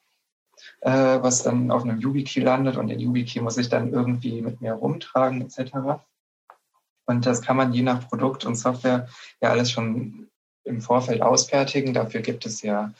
[0.80, 4.60] äh, was dann auf einem YubiKey landet und den YubiKey muss ich dann irgendwie mit
[4.60, 6.02] mir rumtragen etc.
[7.06, 9.08] Und das kann man je nach Produkt und Software
[9.40, 10.28] ja alles schon
[10.64, 11.94] im Vorfeld ausfertigen.
[11.94, 12.92] Dafür gibt es ja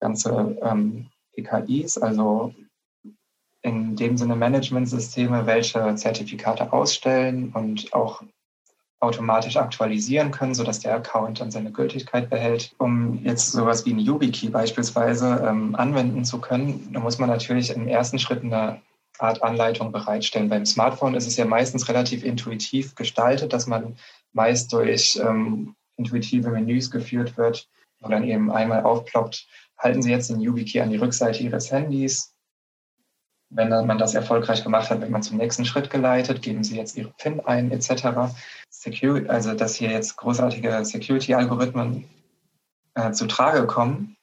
[0.00, 2.54] ganze ähm, EKIs, also
[3.62, 8.22] in dem Sinne Managementsysteme, welche Zertifikate ausstellen und auch
[9.00, 12.74] automatisch aktualisieren können, sodass der Account dann seine Gültigkeit behält.
[12.78, 17.70] Um jetzt sowas wie ein YubiKey beispielsweise ähm, anwenden zu können, da muss man natürlich
[17.70, 18.80] im ersten Schritt eine
[19.18, 20.48] Art Anleitung bereitstellen.
[20.48, 23.96] Beim Smartphone ist es ja meistens relativ intuitiv gestaltet, dass man
[24.32, 27.68] meist durch ähm, intuitive Menüs geführt wird,
[28.00, 29.46] wo dann eben einmal aufploppt,
[29.78, 32.34] halten Sie jetzt den YubiKey an die Rückseite Ihres Handys.
[33.56, 36.94] Wenn man das erfolgreich gemacht hat, wird man zum nächsten Schritt geleitet, geben Sie jetzt
[36.96, 38.34] Ihre PIN ein etc.
[38.68, 42.04] Security, also dass hier jetzt großartige Security-Algorithmen
[42.94, 44.16] äh, zu Trage kommen,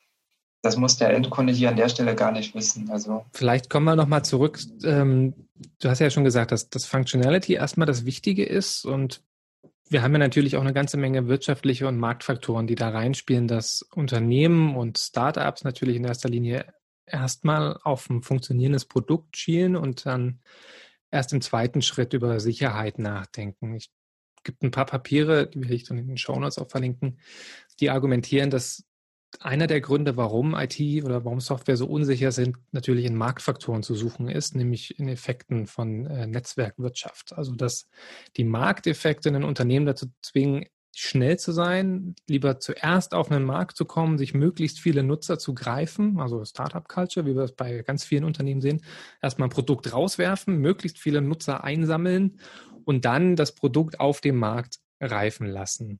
[0.62, 2.90] das muss der Endkunde hier an der Stelle gar nicht wissen.
[2.92, 4.60] Also Vielleicht kommen wir nochmal zurück.
[4.84, 5.34] Ähm,
[5.82, 9.24] du hast ja schon gesagt, dass das Functionality erstmal das Wichtige ist und
[9.90, 13.82] wir haben ja natürlich auch eine ganze Menge wirtschaftliche und Marktfaktoren, die da reinspielen, dass
[13.94, 16.66] Unternehmen und Startups natürlich in erster Linie
[17.06, 20.40] erstmal auf ein funktionierendes Produkt schielen und dann
[21.12, 23.76] erst im zweiten Schritt über Sicherheit nachdenken.
[23.76, 23.92] Ich
[24.44, 27.20] gibt ein paar Papiere, die will ich dann in den Show Notes auch verlinken,
[27.80, 28.84] die argumentieren, dass
[29.40, 33.96] einer der Gründe, warum IT oder warum Software so unsicher sind, natürlich in Marktfaktoren zu
[33.96, 37.34] suchen ist, nämlich in Effekten von äh, Netzwerkwirtschaft.
[37.34, 37.88] Also dass
[38.38, 43.76] die Markteffekte in ein Unternehmen dazu zwingen, schnell zu sein, lieber zuerst auf einen Markt
[43.76, 48.04] zu kommen, sich möglichst viele Nutzer zu greifen, also Startup-Culture, wie wir es bei ganz
[48.04, 48.84] vielen Unternehmen sehen,
[49.22, 52.40] erstmal ein Produkt rauswerfen, möglichst viele Nutzer einsammeln
[52.86, 56.00] und dann das Produkt auf dem Markt reifen lassen.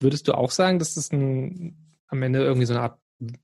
[0.00, 3.00] Würdest du auch sagen, dass das ein am Ende irgendwie so eine Art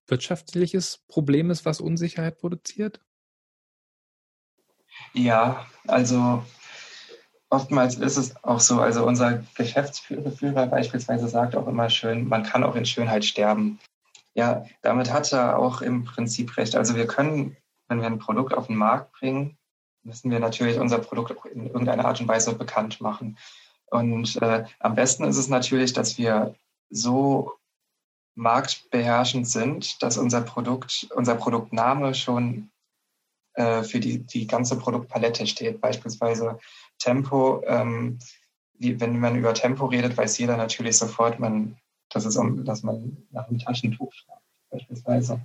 [0.06, 3.00] wirtschaftliches Problem ist, was Unsicherheit produziert?
[5.14, 6.44] Ja, also
[7.52, 8.80] oftmals ist es auch so.
[8.80, 13.78] Also unser Geschäftsführer beispielsweise sagt auch immer schön, man kann auch in Schönheit sterben.
[14.34, 16.74] Ja, damit hat er auch im Prinzip recht.
[16.74, 17.56] Also wir können,
[17.88, 19.58] wenn wir ein Produkt auf den Markt bringen,
[20.02, 23.36] müssen wir natürlich unser Produkt auch in irgendeiner Art und Weise bekannt machen.
[23.90, 26.54] Und äh, am besten ist es natürlich, dass wir
[26.88, 27.52] so
[28.34, 32.70] marktbeherrschend sind, dass unser Produkt, unser Produktname schon
[33.54, 35.82] äh, für die, die ganze Produktpalette steht.
[35.82, 36.58] Beispielsweise
[37.02, 38.18] Tempo, ähm,
[38.74, 41.76] wie, wenn man über Tempo redet, weiß jeder natürlich sofort, man,
[42.10, 45.40] dass, es um, dass man nach einem Taschentuch fragt, beispielsweise.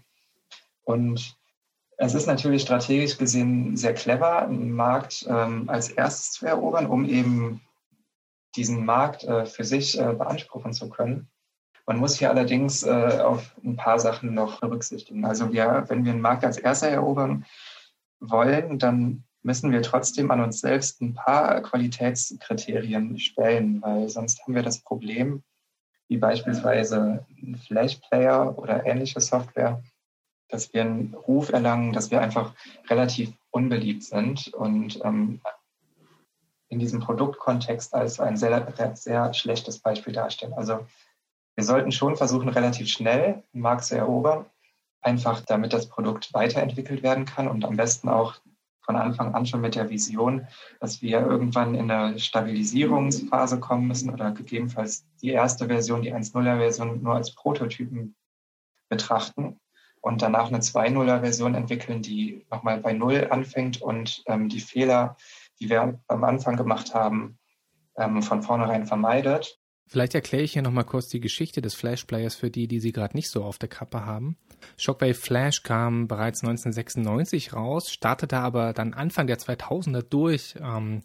[0.83, 1.35] Und
[1.97, 7.05] es ist natürlich strategisch gesehen sehr clever, einen Markt ähm, als erstes zu erobern, um
[7.05, 7.61] eben
[8.55, 11.27] diesen Markt äh, für sich äh, beanspruchen zu können.
[11.87, 15.25] Man muss hier allerdings äh, auf ein paar Sachen noch berücksichtigen.
[15.25, 17.45] Also wir, wenn wir einen Markt als erster erobern
[18.19, 24.55] wollen, dann müssen wir trotzdem an uns selbst ein paar Qualitätskriterien stellen, weil sonst haben
[24.55, 25.41] wir das Problem,
[26.09, 29.81] wie beispielsweise ein Flash-Player oder ähnliche Software,
[30.49, 32.55] dass wir einen Ruf erlangen, dass wir einfach
[32.89, 35.39] relativ unbeliebt sind und ähm,
[36.67, 40.55] in diesem Produktkontext als ein sehr, sehr schlechtes Beispiel darstellen.
[40.55, 40.85] Also
[41.55, 44.45] wir sollten schon versuchen, relativ schnell einen Markt zu erobern,
[44.99, 48.41] einfach damit das Produkt weiterentwickelt werden kann und am besten auch
[48.87, 50.47] von Anfang an schon mit der Vision,
[50.79, 56.57] dass wir irgendwann in eine Stabilisierungsphase kommen müssen oder gegebenenfalls die erste Version, die 1.0er
[56.57, 58.15] Version nur als Prototypen
[58.87, 59.59] betrachten
[59.99, 65.17] und danach eine 2.0er Version entwickeln, die nochmal bei Null anfängt und ähm, die Fehler,
[65.59, 67.37] die wir am Anfang gemacht haben,
[67.97, 72.51] ähm, von vornherein vermeidet Vielleicht erkläre ich hier nochmal kurz die Geschichte des Flash-Players für
[72.51, 74.35] die, die sie gerade nicht so auf der Kappe haben.
[74.77, 81.03] Shockwave Flash kam bereits 1996 raus, startete aber dann Anfang der 2000er durch, ähm,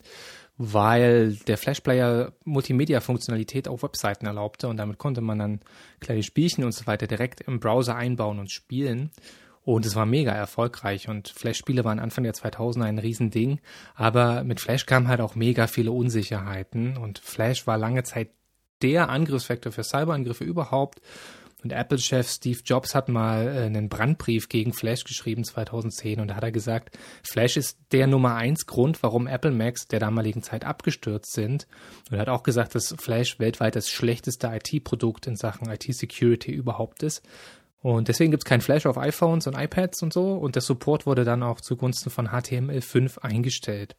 [0.56, 5.60] weil der Flash-Player Multimedia-Funktionalität auf Webseiten erlaubte und damit konnte man dann
[6.00, 9.10] kleine Spielchen und so weiter direkt im Browser einbauen und spielen.
[9.64, 13.60] Und es war mega erfolgreich und Flash-Spiele waren Anfang der 2000er ein Riesending.
[13.94, 18.30] Aber mit Flash kamen halt auch mega viele Unsicherheiten und Flash war lange Zeit
[18.82, 21.00] der Angriffsvektor für Cyberangriffe überhaupt.
[21.62, 26.34] Und Apple-Chef Steve Jobs hat mal äh, einen Brandbrief gegen Flash geschrieben 2010 und da
[26.34, 30.64] hat er gesagt, Flash ist der Nummer eins Grund, warum Apple Macs der damaligen Zeit
[30.64, 31.68] abgestürzt sind.
[32.10, 37.02] Und er hat auch gesagt, dass Flash weltweit das schlechteste IT-Produkt in Sachen IT-Security überhaupt
[37.04, 37.22] ist.
[37.82, 40.34] Und deswegen gibt es kein Flash auf iPhones und iPads und so.
[40.34, 43.96] Und der Support wurde dann auch zugunsten von HTML5 eingestellt.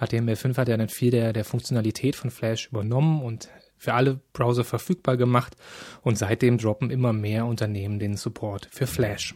[0.00, 3.48] HTML5 hat ja dann viel der, der Funktionalität von Flash übernommen und
[3.80, 5.56] für alle Browser verfügbar gemacht.
[6.02, 9.34] Und seitdem droppen immer mehr Unternehmen den Support für Flash.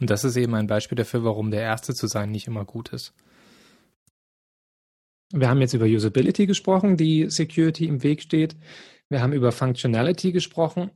[0.00, 2.90] Und das ist eben ein Beispiel dafür, warum der Erste zu sein nicht immer gut
[2.90, 3.12] ist.
[5.32, 8.56] Wir haben jetzt über Usability gesprochen, die Security im Weg steht.
[9.08, 10.92] Wir haben über Functionality gesprochen,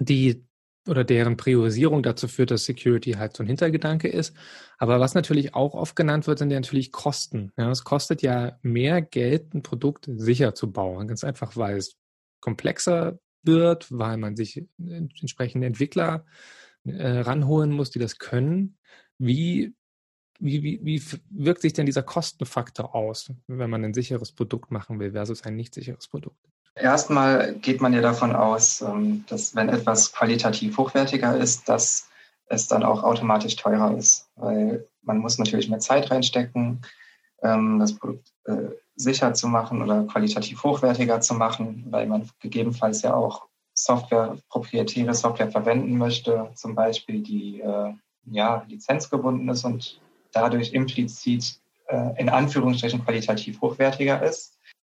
[0.00, 0.44] die
[0.86, 4.34] oder deren Priorisierung dazu führt, dass Security halt so ein Hintergedanke ist.
[4.78, 7.52] Aber was natürlich auch oft genannt wird, sind ja natürlich Kosten.
[7.56, 11.08] Ja, es kostet ja mehr Geld, ein Produkt sicher zu bauen.
[11.08, 11.96] Ganz einfach, weil es
[12.40, 16.24] komplexer wird, weil man sich entsprechende Entwickler
[16.84, 18.78] äh, ranholen muss, die das können.
[19.18, 19.74] Wie,
[20.38, 25.00] wie, wie, wie wirkt sich denn dieser Kostenfaktor aus, wenn man ein sicheres Produkt machen
[25.00, 26.38] will versus ein nicht sicheres Produkt?
[26.76, 32.08] Erstmal geht man ja davon aus, ähm, dass wenn etwas qualitativ hochwertiger ist, dass
[32.48, 36.82] es dann auch automatisch teurer ist, weil man muss natürlich mehr Zeit reinstecken,
[37.42, 43.02] ähm, das Produkt äh, sicher zu machen oder qualitativ hochwertiger zu machen, weil man gegebenenfalls
[43.02, 47.92] ja auch Software, proprietäre Software verwenden möchte, zum Beispiel die äh,
[48.26, 50.00] ja, lizenzgebunden ist und
[50.32, 51.58] dadurch implizit
[51.88, 54.55] äh, in Anführungsstrichen qualitativ hochwertiger ist.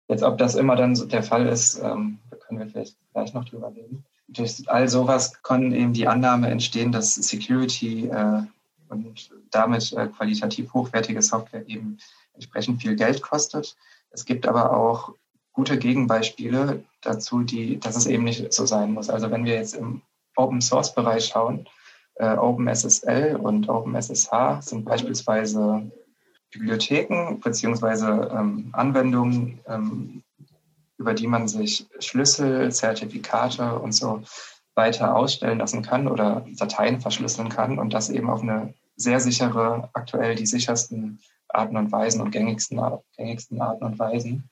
[0.07, 3.73] Jetzt, ob das immer dann der Fall ist, ähm, können wir vielleicht gleich noch drüber
[3.75, 4.05] reden.
[4.29, 8.41] Durch all sowas kann eben die Annahme entstehen, dass Security äh,
[8.89, 11.97] und damit äh, qualitativ hochwertige Software eben
[12.33, 13.75] entsprechend viel Geld kostet.
[14.11, 15.13] Es gibt aber auch
[15.53, 19.09] gute Gegenbeispiele dazu, die, dass es eben nicht so sein muss.
[19.09, 20.01] Also wenn wir jetzt im
[20.35, 21.67] Open Source Bereich schauen,
[22.15, 25.91] äh, OpenSSL und OpenSSH sind beispielsweise
[26.51, 30.23] Bibliotheken beziehungsweise ähm, Anwendungen, ähm,
[30.97, 34.23] über die man sich Schlüssel, Zertifikate und so
[34.75, 39.89] weiter ausstellen lassen kann oder Dateien verschlüsseln kann und das eben auf eine sehr sichere,
[39.93, 42.79] aktuell die sichersten Arten und Weisen und gängigsten,
[43.15, 44.49] gängigsten Arten und Weisen.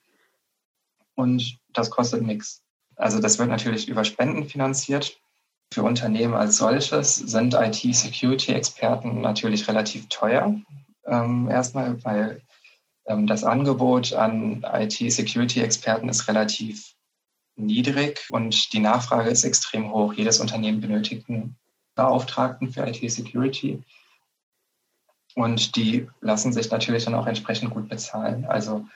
[1.14, 2.62] Und das kostet nichts.
[2.96, 5.18] Also das wird natürlich über Spenden finanziert.
[5.72, 10.54] Für Unternehmen als solches sind IT-Security-Experten natürlich relativ teuer
[11.06, 12.42] ähm, erstmal, weil
[13.06, 16.94] ähm, das Angebot an IT-Security-Experten ist relativ
[17.56, 20.12] niedrig und die Nachfrage ist extrem hoch.
[20.12, 21.56] Jedes Unternehmen benötigt einen
[21.94, 23.82] Beauftragten für IT-Security
[25.34, 28.44] und die lassen sich natürlich dann auch entsprechend gut bezahlen.
[28.46, 28.86] Also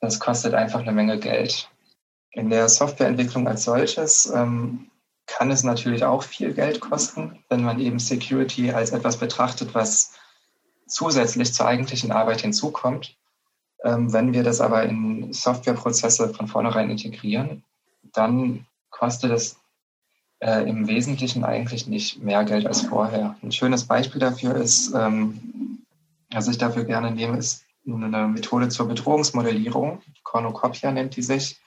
[0.00, 1.70] das kostet einfach eine Menge Geld.
[2.30, 4.90] In der Softwareentwicklung als solches ähm,
[5.26, 10.12] kann es natürlich auch viel Geld kosten, wenn man eben Security als etwas betrachtet, was
[10.86, 13.16] zusätzlich zur eigentlichen Arbeit hinzukommt.
[13.82, 17.62] Ähm, wenn wir das aber in Softwareprozesse von vornherein integrieren,
[18.12, 19.56] dann kostet es
[20.40, 23.36] äh, im Wesentlichen eigentlich nicht mehr Geld als vorher.
[23.42, 25.84] Ein schönes Beispiel dafür ist, ähm,
[26.30, 30.00] was ich dafür gerne nehme, ist eine Methode zur Bedrohungsmodellierung.
[30.22, 31.60] Cornucopia nennt die sich.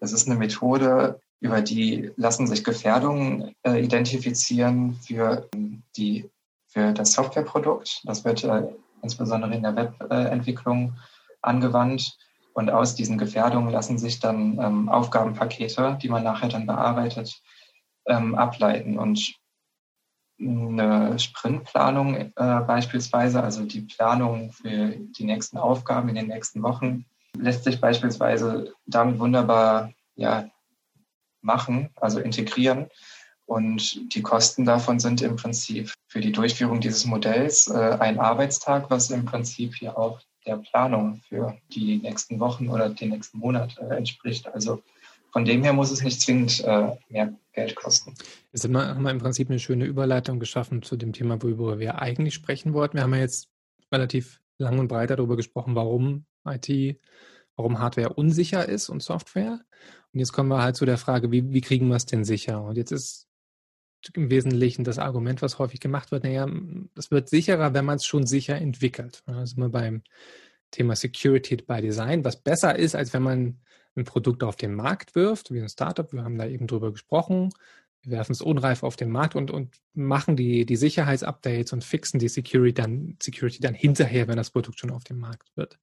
[0.00, 5.48] Das ist eine Methode, über die lassen sich Gefährdungen äh, identifizieren für
[5.96, 6.28] die
[6.68, 8.02] für das Softwareprodukt.
[8.04, 8.62] Das wird äh,
[9.02, 10.94] insbesondere in der Webentwicklung
[11.42, 12.16] angewandt.
[12.52, 17.40] Und aus diesen Gefährdungen lassen sich dann ähm, Aufgabenpakete, die man nachher dann bearbeitet,
[18.06, 18.98] ähm, ableiten.
[18.98, 19.34] Und
[20.40, 27.06] eine Sprintplanung äh, beispielsweise, also die Planung für die nächsten Aufgaben in den nächsten Wochen,
[27.36, 30.48] lässt sich beispielsweise damit wunderbar ja,
[31.40, 32.88] machen, also integrieren.
[33.48, 38.90] Und die Kosten davon sind im Prinzip für die Durchführung dieses Modells äh, ein Arbeitstag,
[38.90, 43.78] was im Prinzip hier auch der Planung für die nächsten Wochen oder den nächsten Monat
[43.78, 44.46] äh, entspricht.
[44.48, 44.82] Also
[45.30, 48.14] von dem her muss es nicht zwingend äh, mehr Geld kosten.
[48.52, 52.34] Jetzt haben wir im Prinzip eine schöne Überleitung geschaffen zu dem Thema, worüber wir eigentlich
[52.34, 52.98] sprechen wollten.
[52.98, 53.48] Wir haben ja jetzt
[53.90, 57.00] relativ lang und breit darüber gesprochen, warum IT,
[57.56, 59.60] warum Hardware unsicher ist und Software.
[60.12, 62.62] Und jetzt kommen wir halt zu der Frage, wie, wie kriegen wir es denn sicher?
[62.62, 63.27] Und jetzt ist
[64.14, 66.48] im Wesentlichen das Argument, was häufig gemacht wird, naja,
[66.96, 69.22] es wird sicherer, wenn man es schon sicher entwickelt.
[69.26, 70.02] Da sind wir beim
[70.70, 73.60] Thema Security by Design, was besser ist, als wenn man
[73.96, 76.12] ein Produkt auf den Markt wirft, wie ein Startup.
[76.12, 77.50] Wir haben da eben drüber gesprochen.
[78.02, 82.20] Wir werfen es unreif auf den Markt und, und machen die, die Sicherheitsupdates und fixen
[82.20, 85.78] die Security dann, Security dann hinterher, wenn das Produkt schon auf dem Markt wird.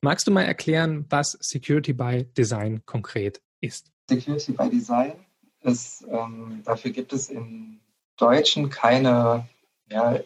[0.00, 3.90] Magst du mal erklären, was Security by Design konkret ist?
[4.08, 5.14] Security by Design
[5.66, 7.80] ist, ähm, dafür gibt es im
[8.16, 9.48] Deutschen keine
[9.90, 10.18] ja,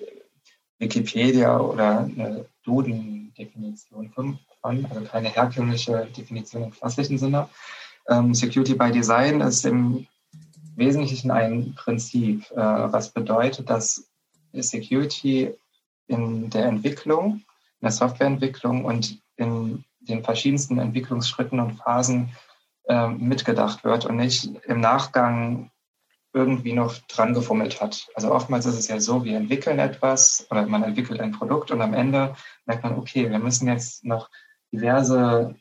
[0.79, 7.49] Wikipedia oder eine Duden-Definition von, also keine herkömmliche Definition im klassischen Sinne.
[8.09, 10.07] Ähm, Security by Design ist im
[10.77, 14.09] Wesentlichen ein Prinzip, äh, was bedeutet, dass
[14.53, 15.55] Security
[16.07, 17.43] in der Entwicklung,
[17.81, 22.31] in der Softwareentwicklung und in den verschiedensten Entwicklungsschritten und Phasen
[23.09, 25.71] mitgedacht wird und nicht im Nachgang
[26.33, 28.09] irgendwie noch dran gefummelt hat.
[28.15, 31.83] Also oftmals ist es ja so, wir entwickeln etwas oder man entwickelt ein Produkt und
[31.83, 32.35] am Ende
[32.67, 34.31] merkt man, okay, wir müssen jetzt noch
[34.73, 35.57] diverse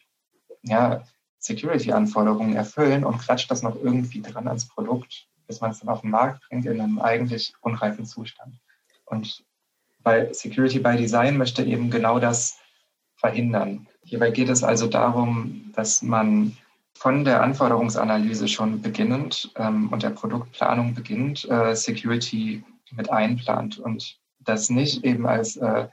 [0.64, 1.04] ja,
[1.40, 6.02] Security-Anforderungen erfüllen und klatscht das noch irgendwie dran ans Produkt, bis man es dann auf
[6.02, 8.56] den Markt bringt in einem eigentlich unreifen Zustand.
[9.06, 9.44] Und
[10.02, 12.60] bei Security by Design möchte eben genau das
[13.16, 13.88] verhindern.
[14.04, 16.56] Hierbei geht es also darum, dass man
[17.00, 24.20] von der Anforderungsanalyse schon beginnend ähm, und der Produktplanung beginnend äh, Security mit einplant und
[24.40, 25.88] das nicht eben als äh,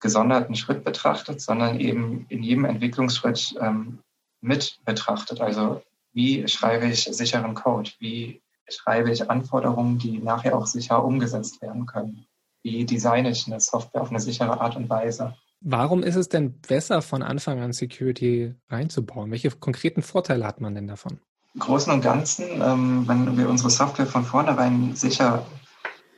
[0.00, 4.00] gesonderten Schritt betrachtet, sondern eben in jedem Entwicklungsschritt ähm,
[4.40, 5.40] mit betrachtet.
[5.40, 5.80] Also
[6.12, 7.92] wie schreibe ich sicheren Code?
[8.00, 12.26] Wie schreibe ich Anforderungen, die nachher auch sicher umgesetzt werden können?
[12.64, 15.36] Wie designe ich eine Software auf eine sichere Art und Weise?
[15.60, 19.30] Warum ist es denn besser, von Anfang an Security reinzubauen?
[19.30, 21.20] Welche konkreten Vorteile hat man denn davon?
[21.54, 25.44] Im Großen und Ganzen, ähm, wenn wir unsere Software von vornherein sicher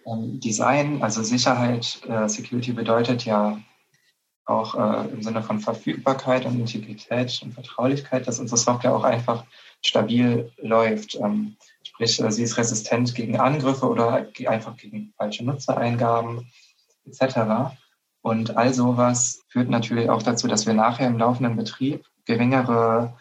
[0.06, 3.58] ähm, designen, also Sicherheit, äh, Security bedeutet ja
[4.44, 9.44] auch äh, im Sinne von Verfügbarkeit und Integrität und Vertraulichkeit, dass unsere Software auch einfach
[9.80, 11.14] stabil läuft.
[11.14, 16.50] Ähm, sprich, äh, sie ist resistent gegen Angriffe oder einfach gegen falsche Nutzereingaben
[17.06, 17.72] etc.
[18.22, 23.14] Und all sowas führt natürlich auch dazu, dass wir nachher im laufenden Betrieb geringere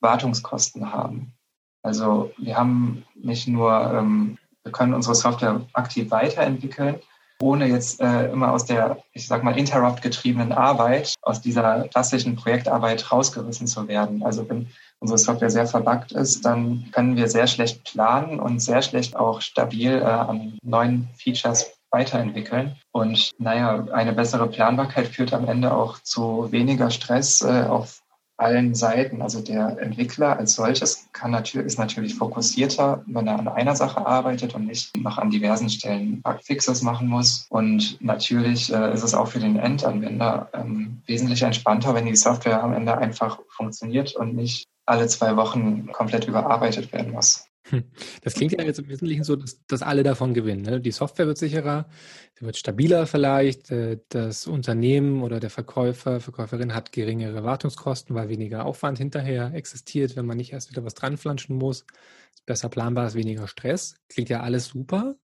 [0.00, 1.32] Wartungskosten haben.
[1.82, 7.00] Also wir haben nicht nur, ähm, wir können unsere Software aktiv weiterentwickeln,
[7.40, 13.10] ohne jetzt äh, immer aus der, ich sag mal, interrupt-getriebenen Arbeit, aus dieser klassischen Projektarbeit
[13.10, 14.22] rausgerissen zu werden.
[14.22, 14.68] Also wenn
[15.00, 19.40] unsere Software sehr verbuggt ist, dann können wir sehr schlecht planen und sehr schlecht auch
[19.40, 22.76] stabil äh, an neuen Features weiterentwickeln.
[22.90, 28.02] Und naja, eine bessere Planbarkeit führt am Ende auch zu weniger Stress äh, auf
[28.38, 29.22] allen Seiten.
[29.22, 34.04] Also der Entwickler als solches kann natürlich, ist natürlich fokussierter, wenn er an einer Sache
[34.04, 37.46] arbeitet und nicht noch an diversen Stellen Bugfixes machen muss.
[37.50, 42.62] Und natürlich äh, ist es auch für den Endanwender ähm, wesentlich entspannter, wenn die Software
[42.62, 47.46] am Ende einfach funktioniert und nicht alle zwei Wochen komplett überarbeitet werden muss.
[48.22, 50.62] Das klingt ja jetzt im Wesentlichen so, dass, dass alle davon gewinnen.
[50.62, 50.80] Ne?
[50.80, 51.88] Die Software wird sicherer,
[52.34, 58.28] sie wird stabiler vielleicht, äh, das Unternehmen oder der Verkäufer, Verkäuferin hat geringere Wartungskosten, weil
[58.28, 61.84] weniger Aufwand hinterher existiert, wenn man nicht erst wieder was dranflanschen muss.
[62.34, 63.96] Ist besser planbar, ist weniger Stress.
[64.08, 65.16] Klingt ja alles super.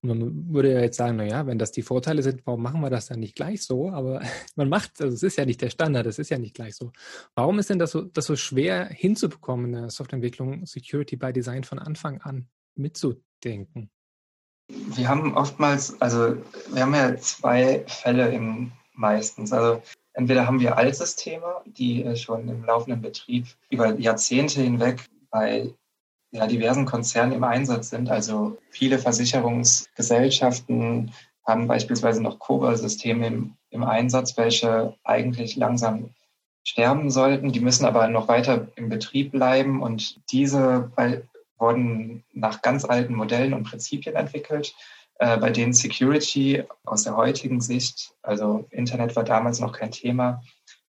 [0.00, 2.90] Und man würde ja jetzt sagen, naja, wenn das die Vorteile sind, warum machen wir
[2.90, 3.90] das dann nicht gleich so?
[3.90, 4.20] Aber
[4.56, 6.92] man macht, also es ist ja nicht der Standard, es ist ja nicht gleich so.
[7.34, 11.64] Warum ist denn das so, das so schwer hinzubekommen in der Softwareentwicklung, Security by Design
[11.64, 13.90] von Anfang an mitzudenken?
[14.68, 16.36] Wir haben oftmals, also
[16.72, 19.52] wir haben ja zwei Fälle im meistens.
[19.52, 19.82] Also
[20.12, 25.72] entweder haben wir Altsysteme, die schon im laufenden Betrieb über Jahrzehnte hinweg bei
[26.30, 28.10] ja, diversen Konzernen im Einsatz sind.
[28.10, 31.12] Also viele Versicherungsgesellschaften
[31.44, 36.10] haben beispielsweise noch COBOL-Systeme im, im Einsatz, welche eigentlich langsam
[36.62, 37.52] sterben sollten.
[37.52, 41.22] Die müssen aber noch weiter im Betrieb bleiben und diese bei,
[41.58, 44.74] wurden nach ganz alten Modellen und Prinzipien entwickelt,
[45.18, 50.42] äh, bei denen Security aus der heutigen Sicht, also Internet war damals noch kein Thema,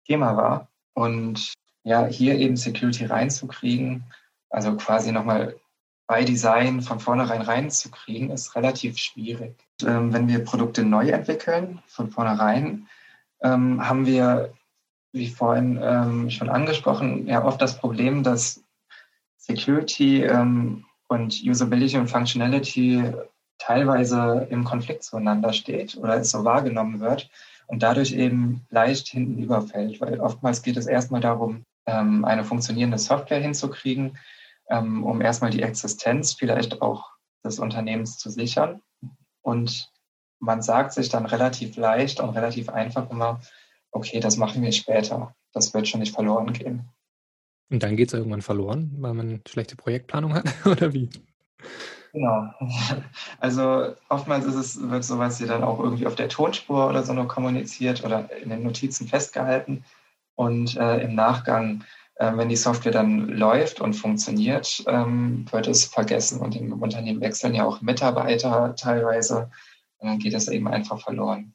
[0.06, 0.68] Thema war.
[0.92, 1.54] Und
[1.84, 4.04] ja, hier eben Security reinzukriegen,
[4.52, 5.56] also quasi nochmal
[6.06, 9.56] bei Design von vornherein reinzukriegen, ist relativ schwierig.
[9.84, 12.86] Ähm, wenn wir Produkte neu entwickeln, von vornherein,
[13.42, 14.52] ähm, haben wir,
[15.12, 18.62] wie vorhin ähm, schon angesprochen, ja oft das Problem, dass
[19.38, 23.12] Security ähm, und Usability und Functionality
[23.58, 27.30] teilweise im Konflikt zueinander steht oder es so wahrgenommen wird
[27.66, 32.98] und dadurch eben leicht hinten überfällt, weil oftmals geht es erstmal darum, ähm, eine funktionierende
[32.98, 34.18] Software hinzukriegen,
[34.72, 37.10] ähm, um erstmal die Existenz vielleicht auch
[37.44, 38.80] des Unternehmens zu sichern.
[39.42, 39.92] Und
[40.40, 43.40] man sagt sich dann relativ leicht und relativ einfach immer,
[43.90, 45.34] okay, das machen wir später.
[45.52, 46.88] Das wird schon nicht verloren gehen.
[47.70, 51.10] Und dann geht es irgendwann verloren, weil man schlechte Projektplanung hat, oder wie?
[52.12, 52.50] Genau.
[53.38, 57.12] Also oftmals ist es, wird sowas hier dann auch irgendwie auf der Tonspur oder so
[57.12, 59.84] nur kommuniziert oder in den Notizen festgehalten.
[60.34, 61.84] Und äh, im Nachgang
[62.18, 66.40] ähm, wenn die Software dann läuft und funktioniert, ähm, wird es vergessen.
[66.40, 69.50] Und im Unternehmen wechseln ja auch Mitarbeiter teilweise.
[69.98, 71.54] Und dann geht es eben einfach verloren.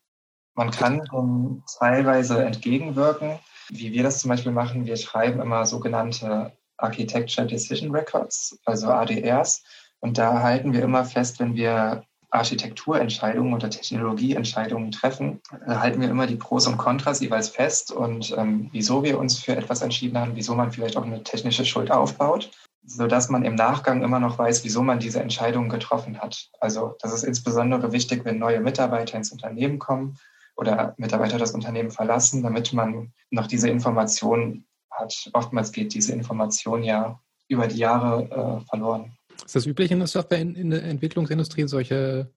[0.55, 3.37] Man kann um, teilweise entgegenwirken,
[3.69, 4.87] wie wir das zum Beispiel machen.
[4.87, 9.63] Wir schreiben immer sogenannte Architecture Decision Records, also ADRs,
[9.99, 16.09] Und da halten wir immer fest, wenn wir Architekturentscheidungen oder Technologieentscheidungen treffen, äh, halten wir
[16.09, 20.17] immer die Pros und Kontras jeweils fest und ähm, wieso wir uns für etwas entschieden
[20.17, 22.51] haben, wieso man vielleicht auch eine technische Schuld aufbaut,
[22.83, 26.49] sodass man im Nachgang immer noch weiß, wieso man diese Entscheidung getroffen hat.
[26.59, 30.17] Also das ist insbesondere wichtig, wenn neue Mitarbeiter ins Unternehmen kommen
[30.57, 35.29] oder Mitarbeiter das Unternehmen verlassen, damit man noch diese Information hat.
[35.33, 39.16] Oftmals geht diese Information ja über die Jahre äh, verloren.
[39.45, 42.31] Ist das üblich in der Software in, in der Entwicklungsindustrie, solche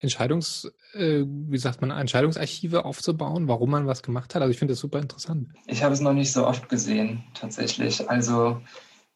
[0.00, 4.42] Entscheidungs, äh, wie sagt man, Entscheidungsarchive aufzubauen, warum man was gemacht hat?
[4.42, 5.48] Also ich finde das super interessant.
[5.66, 8.08] Ich habe es noch nicht so oft gesehen, tatsächlich.
[8.08, 8.62] Also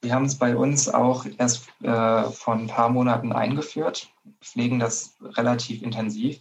[0.01, 4.11] wir haben es bei uns auch erst äh, vor ein paar Monaten eingeführt,
[4.41, 6.41] pflegen das relativ intensiv.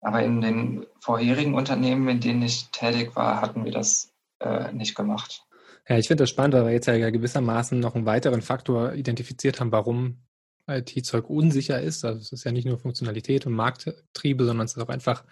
[0.00, 4.94] Aber in den vorherigen Unternehmen, in denen ich tätig war, hatten wir das äh, nicht
[4.94, 5.44] gemacht.
[5.88, 9.60] Ja, ich finde das spannend, weil wir jetzt ja gewissermaßen noch einen weiteren Faktor identifiziert
[9.60, 10.24] haben, warum
[10.66, 12.04] IT-Zeug unsicher ist.
[12.04, 15.24] Also es ist ja nicht nur Funktionalität und Markttriebe, sondern es ist auch einfach,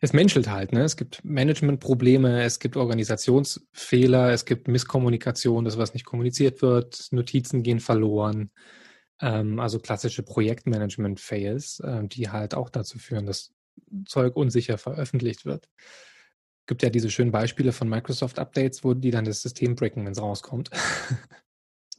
[0.00, 0.72] es menschelt halt.
[0.72, 0.82] Ne?
[0.82, 7.62] Es gibt Managementprobleme, es gibt Organisationsfehler, es gibt Misskommunikation, das was nicht kommuniziert wird, Notizen
[7.62, 8.50] gehen verloren.
[9.20, 13.52] Ähm, also klassische Projektmanagement-Fails, äh, die halt auch dazu führen, dass
[14.06, 15.68] Zeug unsicher veröffentlicht wird
[16.66, 20.22] gibt ja diese schönen Beispiele von Microsoft-Updates, wo die dann das System breaken, wenn es
[20.22, 20.70] rauskommt.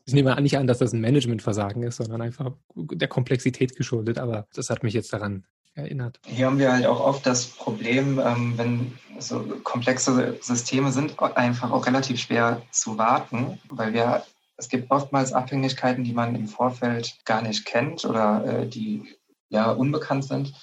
[0.05, 4.47] Ich nehme nicht an, dass das ein Managementversagen ist, sondern einfach der Komplexität geschuldet, aber
[4.53, 5.45] das hat mich jetzt daran
[5.75, 6.19] erinnert.
[6.25, 11.71] Hier haben wir halt auch oft das Problem, ähm, wenn so komplexe Systeme sind, einfach
[11.71, 14.23] auch relativ schwer zu warten, weil wir
[14.57, 19.03] es gibt oftmals Abhängigkeiten, die man im Vorfeld gar nicht kennt oder äh, die
[19.49, 20.53] ja unbekannt sind.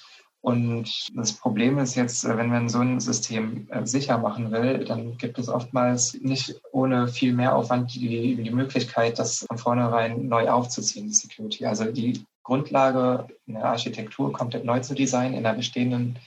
[0.41, 4.83] Und das Problem ist jetzt, äh, wenn man so ein System äh, sicher machen will,
[4.85, 10.27] dann gibt es oftmals nicht ohne viel mehr Aufwand die, die Möglichkeit, das von vornherein
[10.27, 11.65] neu aufzuziehen, die Security.
[11.67, 16.17] Also die Grundlage in der Architektur komplett neu zu designen in der bestehenden,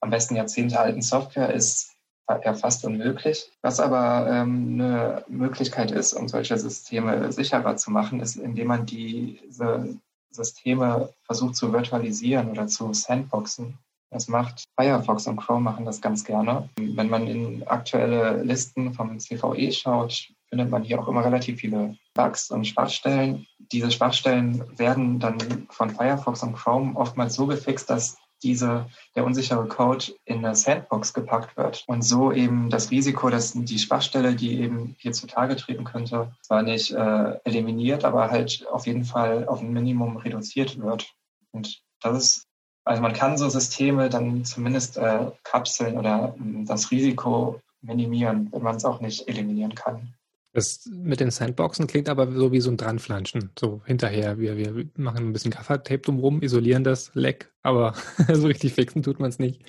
[0.00, 1.94] am besten Jahrzehnte alten Software ist
[2.28, 3.50] ja fast unmöglich.
[3.60, 8.86] Was aber ähm, eine Möglichkeit ist, um solche Systeme sicherer zu machen, ist, indem man
[8.86, 9.98] diese
[10.34, 13.78] Systeme versucht zu virtualisieren oder zu sandboxen.
[14.10, 16.68] Das macht Firefox und Chrome machen das ganz gerne.
[16.76, 21.96] Wenn man in aktuelle Listen vom CVE schaut, findet man hier auch immer relativ viele
[22.14, 23.46] Bugs und Schwachstellen.
[23.72, 28.86] Diese Schwachstellen werden dann von Firefox und Chrome oftmals so gefixt, dass diese,
[29.16, 33.78] der unsichere Code in eine Sandbox gepackt wird und so eben das Risiko, dass die
[33.78, 39.04] Schwachstelle, die eben hier zutage treten könnte, zwar nicht äh, eliminiert, aber halt auf jeden
[39.04, 41.12] Fall auf ein Minimum reduziert wird.
[41.52, 42.46] Und das ist,
[42.84, 48.62] also man kann so Systeme dann zumindest äh, kapseln oder äh, das Risiko minimieren, wenn
[48.62, 50.14] man es auch nicht eliminieren kann.
[50.54, 53.50] Das mit den Sandboxen klingt aber so wie so ein Dranflanschen.
[53.58, 54.38] So hinterher.
[54.38, 57.94] Wir, wir machen ein bisschen Gaffer-Tape drumherum, isolieren das Leck, aber
[58.32, 59.62] so richtig fixen tut man es nicht.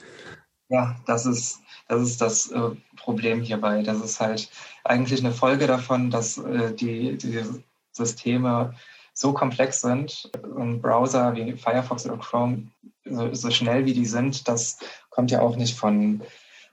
[0.69, 3.81] Ja, das ist das, ist das äh, Problem hierbei.
[3.83, 4.49] Das ist halt
[4.83, 7.43] eigentlich eine Folge davon, dass äh, die, die
[7.91, 8.73] Systeme
[9.13, 12.67] so komplex sind und Browser wie Firefox oder Chrome
[13.05, 14.79] so, so schnell wie die sind, das
[15.09, 16.21] kommt ja auch nicht von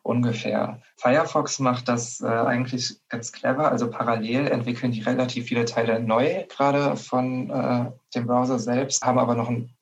[0.03, 0.81] ungefähr.
[0.97, 3.71] Firefox macht das äh, eigentlich ganz clever.
[3.71, 9.19] Also parallel entwickeln die relativ viele Teile neu, gerade von äh, dem Browser selbst, haben
[9.19, 9.75] aber noch ein,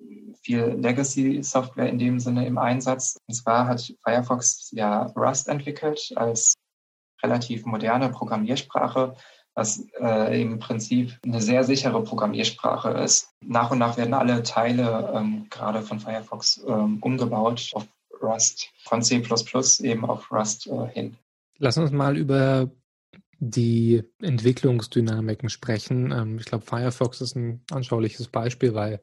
[0.42, 3.18] viel Legacy-Software in dem Sinne im Einsatz.
[3.26, 6.54] Und zwar hat Firefox ja Rust entwickelt als
[7.22, 9.14] relativ moderne Programmiersprache,
[9.54, 13.34] was äh, im Prinzip eine sehr sichere Programmiersprache ist.
[13.44, 17.86] Nach und nach werden alle Teile ähm, gerade von Firefox ähm, umgebaut auf
[18.22, 21.16] Rust, von C eben auf Rust äh, hin.
[21.58, 22.70] Lass uns mal über
[23.38, 26.12] die Entwicklungsdynamiken sprechen.
[26.12, 29.00] Ähm, ich glaube, Firefox ist ein anschauliches Beispiel, weil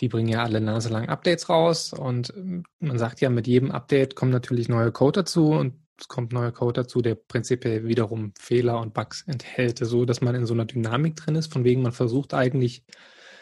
[0.00, 3.70] die bringen ja alle Nase lang Updates raus und ähm, man sagt ja, mit jedem
[3.70, 8.32] Update kommt natürlich neuer Code dazu und es kommt neuer Code dazu, der prinzipiell wiederum
[8.38, 11.82] Fehler und Bugs enthält, so dass man in so einer Dynamik drin ist, von wegen
[11.82, 12.84] man versucht eigentlich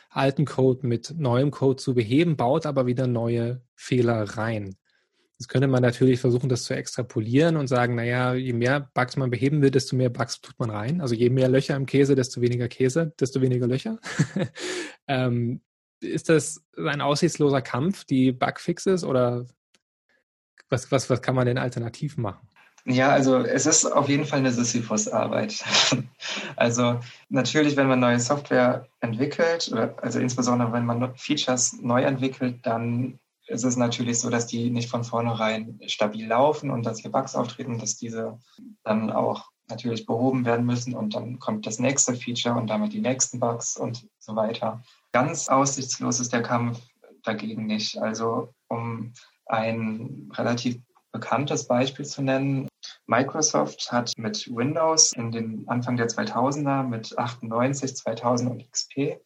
[0.09, 4.77] alten Code mit neuem Code zu beheben, baut aber wieder neue Fehler rein.
[5.39, 9.31] Jetzt könnte man natürlich versuchen, das zu extrapolieren und sagen, naja, je mehr Bugs man
[9.31, 11.03] beheben will, desto mehr Bugs tut man rein.
[11.03, 13.99] Also je mehr Löcher im Käse, desto weniger Käse, desto weniger Löcher.
[15.09, 15.61] ähm,
[16.01, 19.47] ist das ein aussichtsloser Kampf, die Bugfixes, oder
[20.71, 22.49] was, was, was kann man denn alternativ machen?
[22.87, 25.65] Ja, also es ist auf jeden Fall eine Sisyphus-Arbeit.
[26.57, 33.19] also natürlich, wenn man neue Software entwickelt, also insbesondere wenn man Features neu entwickelt, dann
[33.47, 37.35] ist es natürlich so, dass die nicht von vornherein stabil laufen und dass hier Bugs
[37.35, 38.39] auftreten, dass diese
[38.83, 43.01] dann auch natürlich behoben werden müssen und dann kommt das nächste Feature und damit die
[43.01, 44.83] nächsten Bugs und so weiter.
[45.13, 46.81] Ganz aussichtslos ist der Kampf
[47.23, 47.99] dagegen nicht.
[47.99, 49.13] Also um
[49.47, 50.79] ein relativ
[51.13, 52.69] bekanntes Beispiel zu nennen,
[53.07, 59.19] Microsoft hat mit Windows in den Anfang der 2000er mit 98, 2000 und XP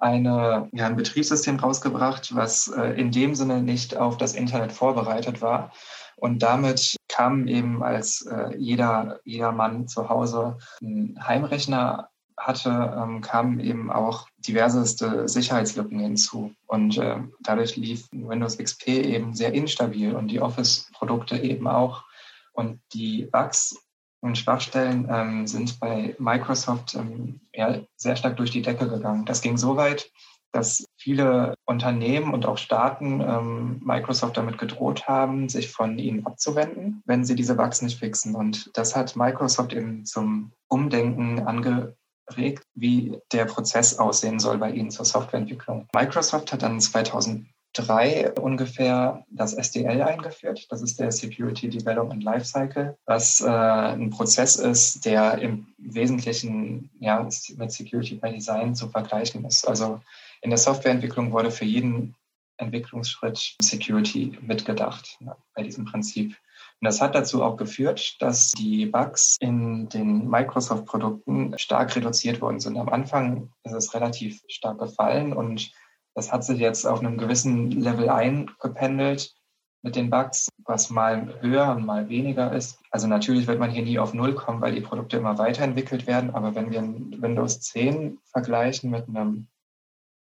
[0.00, 5.42] eine, ja, ein Betriebssystem rausgebracht, was äh, in dem Sinne nicht auf das Internet vorbereitet
[5.42, 5.72] war.
[6.16, 13.20] Und damit kam eben, als äh, jeder, jeder Mann zu Hause einen Heimrechner hatte, ähm,
[13.20, 16.52] kamen eben auch diverseste Sicherheitslücken hinzu.
[16.66, 22.04] Und äh, dadurch lief Windows XP eben sehr instabil und die Office-Produkte eben auch.
[22.52, 23.76] Und die Bugs
[24.20, 29.24] und Schwachstellen ähm, sind bei Microsoft ähm, ja, sehr stark durch die Decke gegangen.
[29.24, 30.10] Das ging so weit,
[30.52, 37.02] dass viele Unternehmen und auch Staaten ähm, Microsoft damit gedroht haben, sich von ihnen abzuwenden,
[37.06, 38.34] wenn sie diese Bugs nicht fixen.
[38.34, 44.90] Und das hat Microsoft eben zum Umdenken angeregt, wie der Prozess aussehen soll bei ihnen
[44.90, 45.88] zur Softwareentwicklung.
[45.94, 50.66] Microsoft hat dann 2000 drei ungefähr das SDL eingeführt.
[50.70, 57.28] Das ist der Security Development Lifecycle, was äh, ein Prozess ist, der im Wesentlichen ja,
[57.56, 59.66] mit Security by Design zu vergleichen ist.
[59.68, 60.00] Also
[60.42, 62.16] in der Softwareentwicklung wurde für jeden
[62.56, 66.36] Entwicklungsschritt Security mitgedacht ja, bei diesem Prinzip.
[66.80, 72.60] Und das hat dazu auch geführt, dass die Bugs in den Microsoft-Produkten stark reduziert worden
[72.60, 72.78] sind.
[72.78, 75.72] Am Anfang ist es relativ stark gefallen und
[76.14, 79.34] das hat sich jetzt auf einem gewissen Level eingependelt
[79.82, 82.78] mit den Bugs, was mal höher und mal weniger ist.
[82.90, 86.34] Also natürlich wird man hier nie auf Null kommen, weil die Produkte immer weiterentwickelt werden.
[86.34, 89.48] Aber wenn wir Windows 10 vergleichen mit einem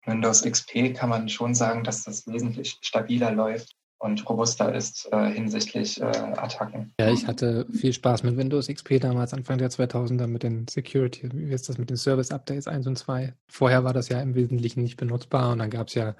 [0.06, 5.32] Windows XP, kann man schon sagen, dass das wesentlich stabiler läuft und robuster ist äh,
[5.32, 6.94] hinsichtlich äh, Attacken.
[7.00, 11.30] Ja, ich hatte viel Spaß mit Windows XP damals, Anfang der 2000er, mit den Security,
[11.34, 13.34] wie ist das mit den Service Updates 1 und 2.
[13.48, 16.16] Vorher war das ja im Wesentlichen nicht benutzbar und dann gab es ja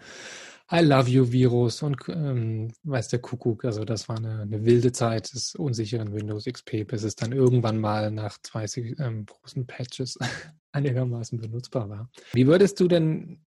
[0.72, 3.66] I Love You Virus und ähm, weiß der Kuckuck.
[3.66, 7.80] Also das war eine, eine, wilde Zeit des unsicheren Windows XP, bis es dann irgendwann
[7.80, 10.20] mal nach zwei ähm, großen Patches
[10.72, 12.10] einigermaßen benutzbar war.
[12.34, 13.42] Wie würdest du denn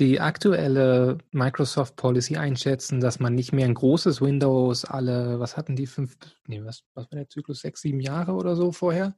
[0.00, 5.76] die aktuelle Microsoft Policy einschätzen, dass man nicht mehr ein großes Windows alle, was hatten
[5.76, 9.14] die fünf, nee, was, was war der Zyklus, sechs, sieben Jahre oder so vorher,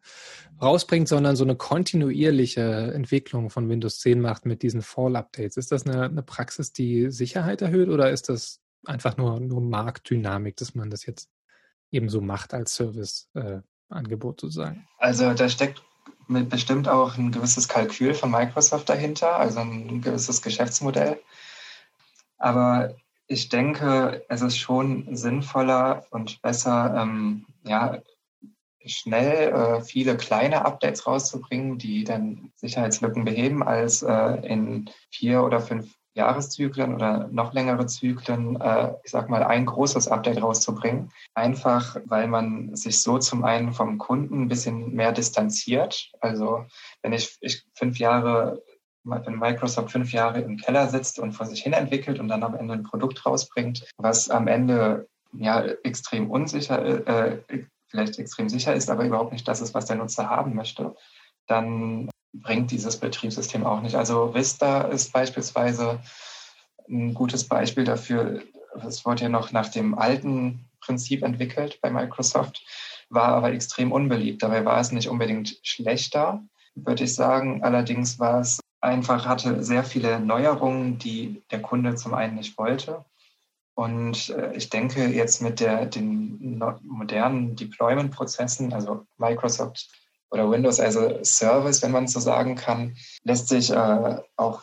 [0.61, 5.57] rausbringt, sondern so eine kontinuierliche Entwicklung von Windows 10 macht mit diesen Fall-Updates.
[5.57, 10.57] Ist das eine, eine Praxis, die Sicherheit erhöht oder ist das einfach nur, nur Marktdynamik,
[10.57, 11.31] dass man das jetzt
[11.93, 14.89] eben so macht als Service-Angebot äh, sozusagen?
[14.99, 15.81] Also da steckt
[16.33, 21.21] bestimmt auch ein gewisses Kalkül von Microsoft dahinter, also ein gewisses Geschäftsmodell.
[22.39, 22.95] Aber
[23.27, 28.03] ich denke, es ist schon sinnvoller und besser, ähm, ja,
[28.85, 35.61] schnell äh, viele kleine Updates rauszubringen, die dann Sicherheitslücken beheben, als äh, in vier oder
[35.61, 41.11] fünf Jahreszyklen oder noch längere Zyklen, äh, ich sag mal, ein großes Update rauszubringen.
[41.35, 46.11] Einfach, weil man sich so zum einen vom Kunden ein bisschen mehr distanziert.
[46.21, 46.67] Also
[47.03, 48.63] wenn ich, ich fünf Jahre,
[49.05, 52.55] wenn Microsoft fünf Jahre im Keller sitzt und vor sich hin entwickelt und dann am
[52.55, 57.39] Ende ein Produkt rausbringt, was am Ende ja extrem unsicher, äh,
[57.89, 60.95] vielleicht extrem sicher ist, aber überhaupt nicht das ist, was der Nutzer haben möchte,
[61.47, 63.95] dann bringt dieses Betriebssystem auch nicht.
[63.95, 66.01] Also Vista ist beispielsweise
[66.89, 68.43] ein gutes Beispiel dafür.
[68.87, 72.65] Es wurde ja noch nach dem alten Prinzip entwickelt bei Microsoft,
[73.09, 74.43] war aber extrem unbeliebt.
[74.43, 76.43] Dabei war es nicht unbedingt schlechter,
[76.75, 77.63] würde ich sagen.
[77.63, 83.05] Allerdings war es einfach, hatte sehr viele Neuerungen, die der Kunde zum einen nicht wollte.
[83.75, 89.89] Und äh, ich denke jetzt mit der, den modernen Deployment-Prozessen, also Microsoft
[90.33, 94.63] oder Windows as a Service, wenn man so sagen kann, lässt sich äh, auch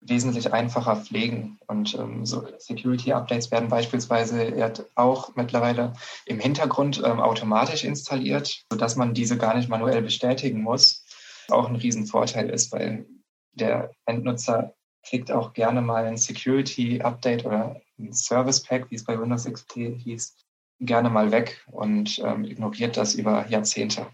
[0.00, 1.58] wesentlich einfacher pflegen.
[1.66, 5.92] Und ähm, so Security-Updates werden beispielsweise auch mittlerweile
[6.26, 11.04] im Hintergrund ähm, automatisch installiert, sodass man diese gar nicht manuell bestätigen muss.
[11.50, 13.06] Auch ein Riesenvorteil ist, weil
[13.52, 19.44] der Endnutzer klickt auch gerne mal ein Security-Update oder ein Service-Pack, wie es bei Windows
[19.44, 20.36] XP hieß,
[20.80, 24.06] gerne mal weg und ähm, ignoriert das über Jahrzehnte.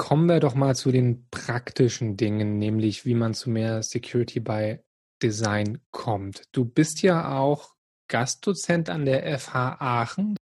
[0.00, 4.78] Kommen wir doch mal zu den praktischen Dingen, nämlich wie man zu mehr Security by
[5.22, 6.44] Design kommt.
[6.52, 7.74] Du bist ja auch
[8.08, 10.36] Gastdozent an der FH Aachen.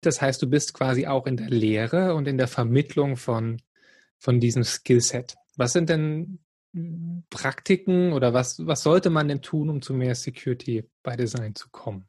[0.00, 3.62] Das heißt, du bist quasi auch in der Lehre und in der Vermittlung von,
[4.18, 5.36] von diesem Skillset.
[5.56, 6.40] Was sind denn
[7.30, 11.68] Praktiken oder was, was sollte man denn tun, um zu mehr Security by Design zu
[11.70, 12.08] kommen?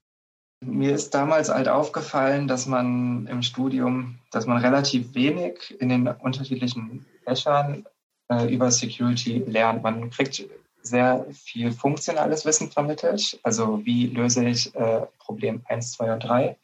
[0.62, 6.08] Mir ist damals halt aufgefallen, dass man im Studium, dass man relativ wenig in den
[6.08, 7.86] unterschiedlichen Fächern
[8.30, 9.84] äh, über Security lernt.
[9.84, 10.48] Man kriegt
[10.82, 16.58] sehr viel funktionales Wissen vermittelt, also wie löse ich äh, Problem 1, 2 und 3.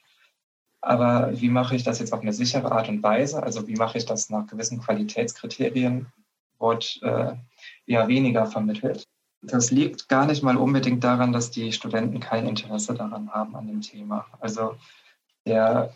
[0.82, 3.44] Aber wie mache ich das jetzt auf eine sichere Art und Weise?
[3.44, 6.08] Also wie mache ich das nach gewissen Qualitätskriterien?
[6.60, 7.34] Wird äh,
[7.86, 9.08] eher weniger vermittelt.
[9.42, 13.68] Das liegt gar nicht mal unbedingt daran, dass die Studenten kein Interesse daran haben an
[13.68, 14.26] dem Thema.
[14.40, 14.76] Also
[15.46, 15.94] der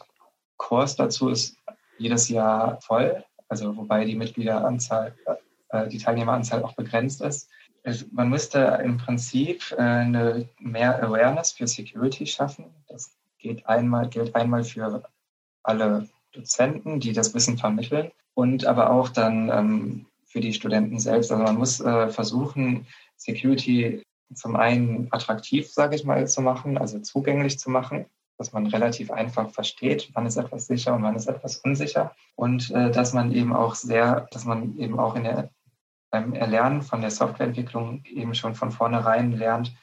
[0.58, 1.58] Kurs dazu ist
[1.98, 5.16] jedes Jahr voll, also wobei die Mitgliederanzahl,
[5.70, 7.50] äh, die Teilnehmeranzahl auch begrenzt ist.
[8.12, 12.66] Man müsste im Prinzip äh, eine mehr Awareness für Security schaffen.
[12.88, 15.04] Das geht einmal, gilt einmal für
[15.62, 21.32] alle Dozenten, die das Wissen vermitteln und aber auch dann ähm, für die Studenten selbst.
[21.32, 22.88] Also man muss äh, versuchen,
[23.18, 24.04] Security
[24.34, 28.06] zum einen attraktiv, sage ich mal, zu machen, also zugänglich zu machen,
[28.38, 32.70] dass man relativ einfach versteht, wann ist etwas sicher und wann ist etwas unsicher und
[32.72, 35.50] äh, dass man eben auch sehr, dass man eben auch in der,
[36.12, 39.74] beim Erlernen von der Softwareentwicklung eben schon von vornherein lernt,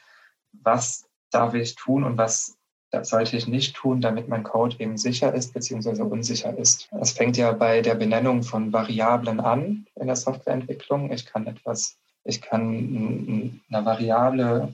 [0.51, 2.57] was darf ich tun und was
[3.01, 6.03] sollte ich nicht tun, damit mein Code eben sicher ist bzw.
[6.03, 6.89] unsicher ist.
[7.01, 11.11] Es fängt ja bei der Benennung von Variablen an in der Softwareentwicklung.
[11.11, 14.73] Ich kann etwas, ich kann einer Variable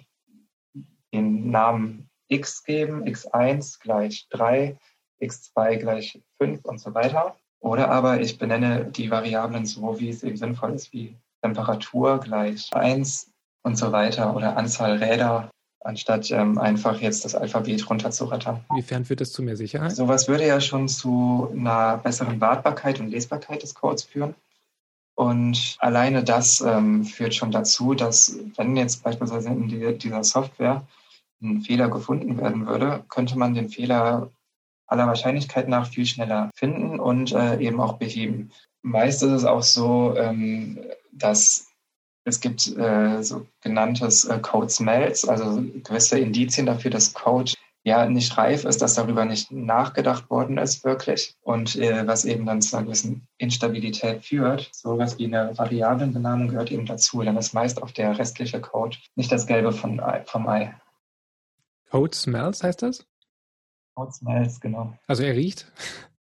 [1.14, 4.78] den Namen x geben, x1 gleich 3,
[5.22, 7.36] x2 gleich 5 und so weiter.
[7.60, 12.70] Oder aber ich benenne die Variablen so, wie es eben sinnvoll ist, wie Temperatur gleich
[12.74, 13.32] 1
[13.64, 15.50] und so weiter oder Anzahl Räder
[15.82, 18.66] anstatt ähm, einfach jetzt das Alphabet runterzurattern.
[18.70, 19.95] Inwiefern führt das zu mehr Sicherheit?
[19.95, 24.36] Sowas würde ja schon zu einer besseren Wartbarkeit und Lesbarkeit des Codes führen.
[25.20, 30.88] Und alleine das ähm, führt schon dazu, dass wenn jetzt beispielsweise in die, dieser Software
[31.41, 34.32] ein Fehler gefunden werden würde, könnte man den Fehler
[34.88, 38.51] aller Wahrscheinlichkeit nach viel schneller finden und äh, eben auch beheben.
[38.82, 40.80] Meist ist es auch so, ähm,
[41.11, 41.67] dass
[42.24, 47.51] es gibt äh, sogenanntes äh, Code Smells, also gewisse Indizien dafür, dass Code
[47.84, 52.45] ja nicht reif ist, dass darüber nicht nachgedacht worden ist wirklich und äh, was eben
[52.45, 54.69] dann zu einer gewissen Instabilität führt.
[54.73, 57.21] So was wie eine Variablenbenennung gehört eben dazu.
[57.21, 60.75] Dann ist meist auch der restliche Code nicht das Gelbe von, vom Ei.
[61.89, 63.05] Code Smells heißt das?
[63.95, 64.93] Code Smells, genau.
[65.07, 65.71] Also er riecht?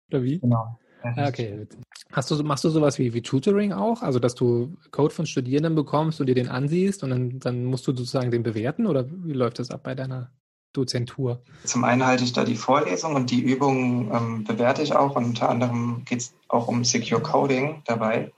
[0.10, 0.40] Oder wie?
[0.40, 0.80] Genau.
[1.04, 1.68] Ah, okay.
[2.12, 4.02] Hast du, machst du sowas wie, wie Tutoring auch?
[4.02, 7.86] Also, dass du Code von Studierenden bekommst und dir den ansiehst und dann, dann musst
[7.88, 10.32] du sozusagen den bewerten oder wie läuft das ab bei deiner
[10.74, 11.42] Dozentur?
[11.64, 15.26] Zum einen halte ich da die Vorlesung und die Übungen ähm, bewerte ich auch und
[15.26, 18.32] unter anderem geht es auch um Secure Coding dabei,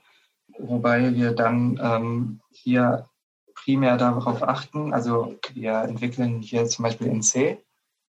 [0.58, 3.08] wobei wir dann ähm, hier
[3.54, 7.58] primär darauf achten, also wir entwickeln hier zum Beispiel in C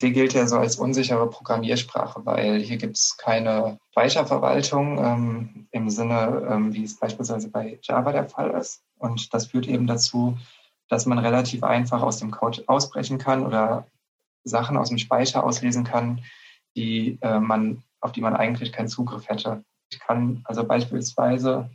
[0.02, 5.90] die gilt ja so als unsichere Programmiersprache, weil hier gibt es keine Speicherverwaltung ähm, im
[5.90, 8.82] Sinne, ähm, wie es beispielsweise bei Java der Fall ist.
[8.98, 10.38] Und das führt eben dazu,
[10.88, 13.88] dass man relativ einfach aus dem Code ausbrechen kann oder
[14.44, 16.24] Sachen aus dem Speicher auslesen kann,
[16.76, 19.64] die äh, man, auf die man eigentlich keinen Zugriff hätte.
[19.92, 21.70] Ich kann also beispielsweise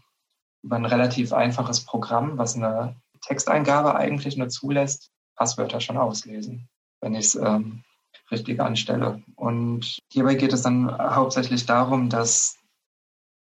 [0.62, 6.68] über ein relativ einfaches Programm, was eine Texteingabe eigentlich nur zulässt, Passwörter schon auslesen,
[7.00, 7.82] wenn ich es ähm,
[8.30, 9.22] richtig anstelle.
[9.36, 12.58] Und hierbei geht es dann hauptsächlich darum, dass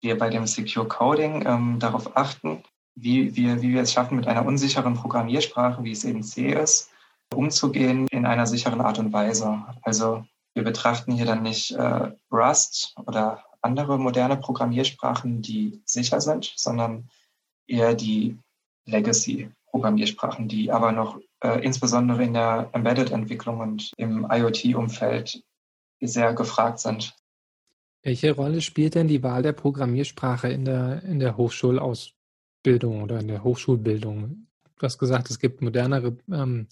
[0.00, 2.62] wir bei dem Secure Coding ähm, darauf achten,
[2.94, 6.90] wie wir, wie wir es schaffen, mit einer unsicheren Programmiersprache, wie es eben C ist,
[7.36, 9.64] umzugehen in einer sicheren Art und Weise.
[9.82, 10.24] Also
[10.54, 17.08] wir betrachten hier dann nicht äh, Rust oder andere moderne Programmiersprachen, die sicher sind, sondern
[17.66, 18.38] eher die
[18.86, 25.42] Legacy-Programmiersprachen, die aber noch äh, insbesondere in der Embedded-Entwicklung und im IoT-Umfeld
[26.00, 27.14] sehr gefragt sind.
[28.02, 33.28] Welche Rolle spielt denn die Wahl der Programmiersprache in der, in der Hochschulausbildung oder in
[33.28, 34.46] der Hochschulbildung?
[34.78, 36.66] Du hast gesagt, es gibt modernere ähm,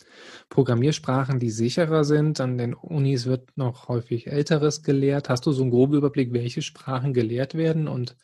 [0.49, 2.41] Programmiersprachen, die sicherer sind.
[2.41, 5.29] An den Unis wird noch häufig Älteres gelehrt.
[5.29, 8.17] Hast du so einen groben Überblick, welche Sprachen gelehrt werden und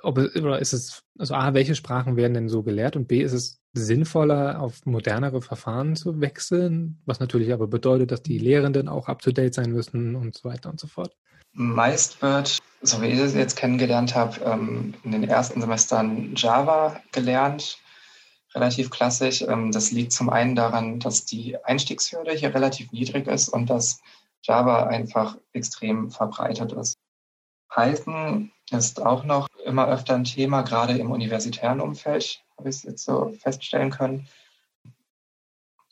[0.00, 3.32] ob oder ist es, also A, welche Sprachen werden denn so gelehrt und B, ist
[3.32, 9.08] es sinnvoller, auf modernere Verfahren zu wechseln, was natürlich aber bedeutet, dass die Lehrenden auch
[9.08, 11.16] up-to-date sein müssen und so weiter und so fort.
[11.52, 17.00] Meist wird, so wie ich es jetzt kennengelernt habe, ähm, in den ersten Semestern Java
[17.12, 17.78] gelernt,
[18.54, 19.42] relativ klassisch.
[19.42, 24.00] Ähm, das liegt zum einen daran, dass die Einstiegshürde hier relativ niedrig ist und dass
[24.42, 26.96] Java einfach extrem verbreitet ist.
[27.68, 32.82] Python ist auch noch immer öfter ein Thema, gerade im universitären Umfeld, habe ich es
[32.82, 34.26] jetzt so feststellen können.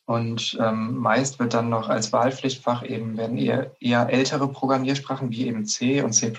[0.07, 5.49] Und ähm, meist wird dann noch als Wahlpflichtfach eben werden eher, eher ältere Programmiersprachen wie
[5.49, 6.33] eben C und C++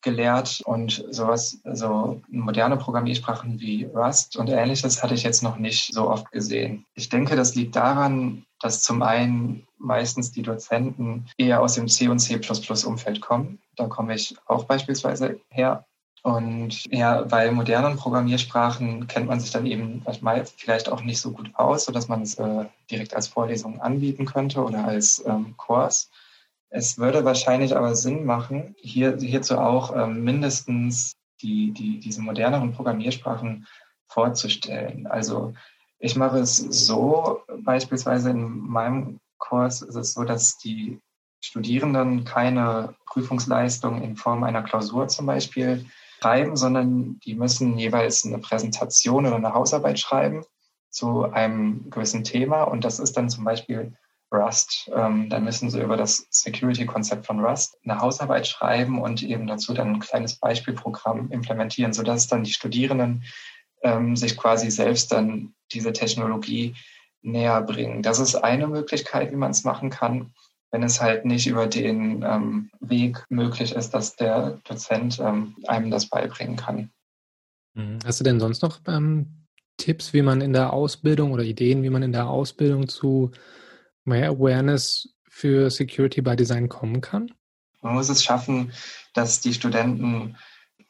[0.00, 5.92] gelehrt und sowas, so moderne Programmiersprachen wie Rust und ähnliches hatte ich jetzt noch nicht
[5.92, 6.86] so oft gesehen.
[6.94, 12.08] Ich denke, das liegt daran, dass zum einen meistens die Dozenten eher aus dem C
[12.08, 12.40] und C++
[12.86, 13.58] Umfeld kommen.
[13.76, 15.84] Da komme ich auch beispielsweise her.
[16.24, 21.32] Und ja, bei modernen Programmiersprachen kennt man sich dann eben manchmal vielleicht auch nicht so
[21.32, 26.10] gut aus, sodass man es äh, direkt als Vorlesung anbieten könnte oder als ähm, Kurs.
[26.70, 32.72] Es würde wahrscheinlich aber Sinn machen, hier, hierzu auch ähm, mindestens die, die, diese moderneren
[32.72, 33.66] Programmiersprachen
[34.08, 35.06] vorzustellen.
[35.06, 35.52] Also
[35.98, 41.02] ich mache es so, beispielsweise in meinem Kurs ist es so, dass die
[41.42, 45.84] Studierenden keine Prüfungsleistung in Form einer Klausur zum Beispiel
[46.24, 50.44] schreiben, sondern die müssen jeweils eine Präsentation oder eine Hausarbeit schreiben
[50.88, 52.62] zu einem gewissen Thema.
[52.62, 53.92] Und das ist dann zum Beispiel
[54.32, 54.90] Rust.
[54.94, 59.74] Ähm, dann müssen sie über das Security-Konzept von Rust eine Hausarbeit schreiben und eben dazu
[59.74, 63.24] dann ein kleines Beispielprogramm implementieren, sodass dann die Studierenden
[63.82, 66.74] ähm, sich quasi selbst dann diese Technologie
[67.20, 68.02] näher bringen.
[68.02, 70.32] Das ist eine Möglichkeit, wie man es machen kann
[70.74, 75.88] wenn es halt nicht über den ähm, Weg möglich ist, dass der Dozent ähm, einem
[75.88, 76.90] das beibringen kann.
[77.74, 78.00] Mhm.
[78.04, 79.46] Hast du denn sonst noch ähm,
[79.76, 83.30] Tipps, wie man in der Ausbildung oder Ideen, wie man in der Ausbildung zu
[84.04, 87.30] mehr Awareness für Security by Design kommen kann?
[87.80, 88.72] Man muss es schaffen,
[89.12, 90.36] dass die Studenten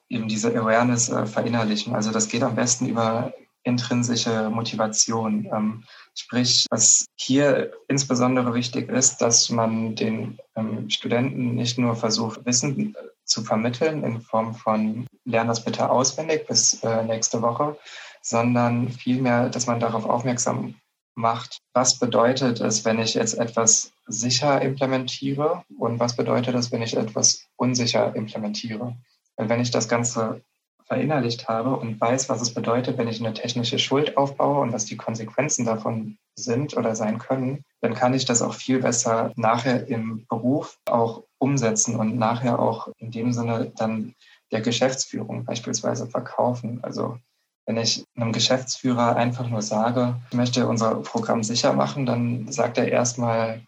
[0.08, 1.94] eben diese Awareness äh, verinnerlichen.
[1.94, 3.34] Also das geht am besten über
[3.64, 5.46] intrinsische Motivation.
[5.52, 5.84] Ähm,
[6.14, 12.94] sprich, was hier insbesondere wichtig ist, dass man den ähm, Studenten nicht nur versucht, Wissen
[13.24, 17.76] zu vermitteln in Form von Lern das bitte auswendig bis äh, nächste Woche,
[18.22, 20.74] sondern vielmehr, dass man darauf aufmerksam
[21.14, 26.82] macht, was bedeutet es, wenn ich jetzt etwas sicher implementiere und was bedeutet es, wenn
[26.82, 28.96] ich etwas unsicher implementiere.
[29.36, 30.42] Weil wenn ich das Ganze
[30.86, 34.84] verinnerlicht habe und weiß, was es bedeutet, wenn ich eine technische Schuld aufbaue und was
[34.84, 39.88] die Konsequenzen davon sind oder sein können, dann kann ich das auch viel besser nachher
[39.88, 44.14] im Beruf auch umsetzen und nachher auch in dem Sinne dann
[44.52, 46.80] der Geschäftsführung beispielsweise verkaufen.
[46.82, 47.18] Also
[47.66, 52.76] wenn ich einem Geschäftsführer einfach nur sage, ich möchte unser Programm sicher machen, dann sagt
[52.76, 53.62] er erstmal,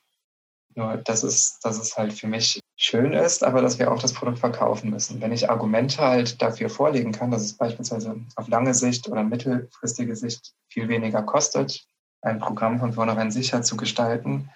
[0.77, 4.13] nur das ist, das ist halt für mich schön ist, aber dass wir auch das
[4.13, 5.21] Produkt verkaufen müssen.
[5.21, 10.15] Wenn ich Argumente halt dafür vorlegen kann, dass es beispielsweise auf lange Sicht oder mittelfristige
[10.15, 11.87] Sicht viel weniger kostet,
[12.21, 14.51] ein Programm von vornherein sicher zu gestalten,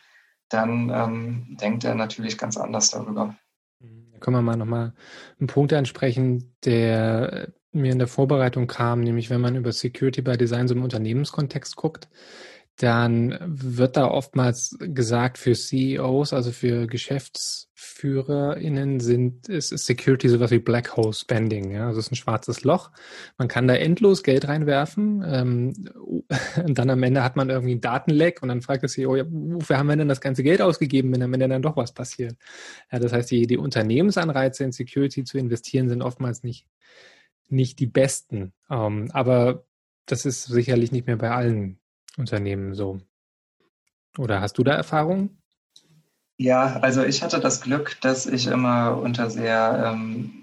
[0.50, 3.34] dann ähm, denkt er natürlich ganz anders darüber.
[3.80, 4.92] Da können wir mal nochmal
[5.38, 10.36] einen Punkt ansprechen, der mir in der Vorbereitung kam, nämlich wenn man über Security by
[10.36, 12.08] Design so im Unternehmenskontext guckt,
[12.82, 20.60] dann wird da oftmals gesagt, für CEOs, also für GeschäftsführerInnen sind, ist, Security sowas wie
[20.60, 21.72] Black Hole Spending.
[21.72, 21.88] Ja?
[21.88, 22.90] Also es ist ein schwarzes Loch.
[23.36, 25.22] Man kann da endlos Geld reinwerfen.
[25.26, 25.74] Ähm,
[26.64, 29.24] und dann am Ende hat man irgendwie einen Datenleck und dann fragt der CEO, ja,
[29.28, 32.38] wofür haben wir denn das ganze Geld ausgegeben, wenn am Ende dann doch was passiert?
[32.90, 36.66] Ja, das heißt, die, die Unternehmensanreize in Security zu investieren sind oftmals nicht,
[37.50, 38.54] nicht die besten.
[38.70, 39.66] Ähm, aber
[40.06, 41.79] das ist sicherlich nicht mehr bei allen
[42.16, 43.00] Unternehmen so.
[44.18, 45.40] Oder hast du da Erfahrungen?
[46.36, 50.40] Ja, also ich hatte das Glück, dass ich immer unter sehr ähm,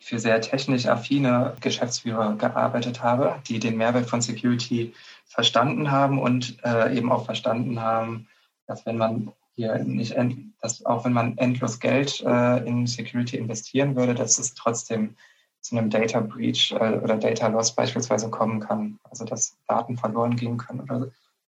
[0.00, 4.94] für sehr technisch affine Geschäftsführer gearbeitet habe, die den Mehrwert von Security
[5.26, 8.28] verstanden haben und äh, eben auch verstanden haben,
[8.66, 10.16] dass wenn man hier nicht,
[10.60, 15.16] dass auch wenn man endlos Geld äh, in Security investieren würde, dass es trotzdem
[15.60, 18.98] zu einem Data Breach äh, oder Data Loss beispielsweise kommen kann.
[19.10, 21.08] Also dass Daten verloren gehen können oder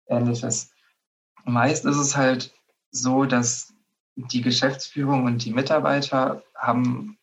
[0.06, 0.70] ähnliches.
[1.44, 2.52] Meist ist es halt
[2.90, 3.74] so, dass
[4.16, 7.18] die Geschäftsführung und die Mitarbeiter haben,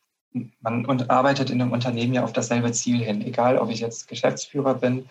[0.61, 4.07] man und arbeitet in einem Unternehmen ja auf dasselbe Ziel hin, egal ob ich jetzt
[4.07, 5.09] Geschäftsführer bin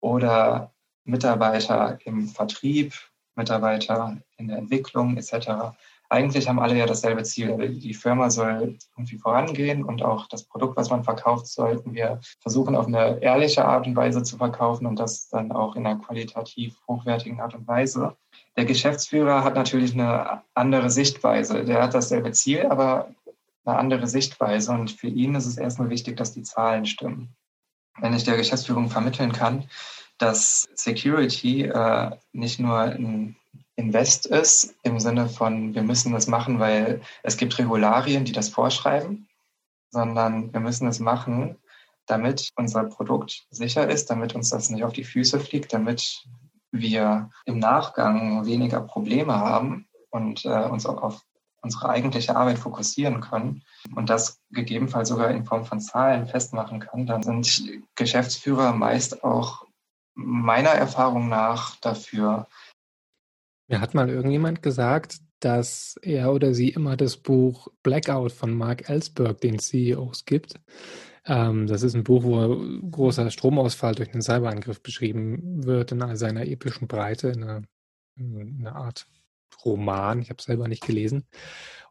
[0.00, 0.72] oder
[1.04, 2.94] Mitarbeiter im Vertrieb,
[3.34, 5.76] Mitarbeiter in der Entwicklung etc
[6.08, 7.56] eigentlich haben alle ja dasselbe Ziel.
[7.78, 12.76] Die Firma soll irgendwie vorangehen und auch das Produkt, was man verkauft, sollten wir versuchen,
[12.76, 16.76] auf eine ehrliche Art und Weise zu verkaufen und das dann auch in einer qualitativ
[16.86, 18.16] hochwertigen Art und Weise.
[18.56, 21.64] Der Geschäftsführer hat natürlich eine andere Sichtweise.
[21.64, 23.14] Der hat dasselbe Ziel, aber
[23.64, 24.72] eine andere Sichtweise.
[24.72, 27.34] Und für ihn ist es erstmal wichtig, dass die Zahlen stimmen.
[27.98, 29.64] Wenn ich der Geschäftsführung vermitteln kann,
[30.18, 33.36] dass Security äh, nicht nur ein
[33.76, 38.48] Invest ist, im Sinne von, wir müssen das machen, weil es gibt Regularien, die das
[38.48, 39.28] vorschreiben,
[39.90, 41.56] sondern wir müssen es machen,
[42.06, 46.26] damit unser Produkt sicher ist, damit uns das nicht auf die Füße fliegt, damit
[46.72, 51.22] wir im Nachgang weniger Probleme haben und äh, uns auch auf
[51.62, 53.62] unsere eigentliche Arbeit fokussieren können
[53.96, 59.66] und das gegebenenfalls sogar in Form von Zahlen festmachen kann, dann sind Geschäftsführer meist auch
[60.14, 62.46] meiner Erfahrung nach dafür.
[63.68, 68.88] Mir hat mal irgendjemand gesagt, dass er oder sie immer das Buch Blackout von Mark
[68.88, 70.60] Ellsberg den CEOs gibt.
[71.26, 72.56] Ähm, das ist ein Buch, wo
[72.90, 77.62] großer Stromausfall durch einen Cyberangriff beschrieben wird in all seiner epischen Breite, eine,
[78.18, 79.06] eine Art
[79.64, 80.22] Roman.
[80.22, 81.26] Ich habe selber nicht gelesen.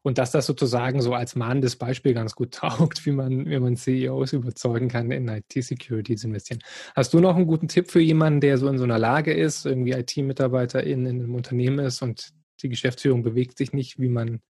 [0.01, 3.75] Und dass das sozusagen so als mahnendes Beispiel ganz gut taugt, wie man, wie man
[3.75, 6.61] CEOs überzeugen kann, in IT-Security zu investieren.
[6.95, 9.65] Hast du noch einen guten Tipp für jemanden, der so in so einer Lage ist,
[9.65, 14.41] irgendwie IT-Mitarbeiter in, in einem Unternehmen ist und die Geschäftsführung bewegt sich nicht, wie man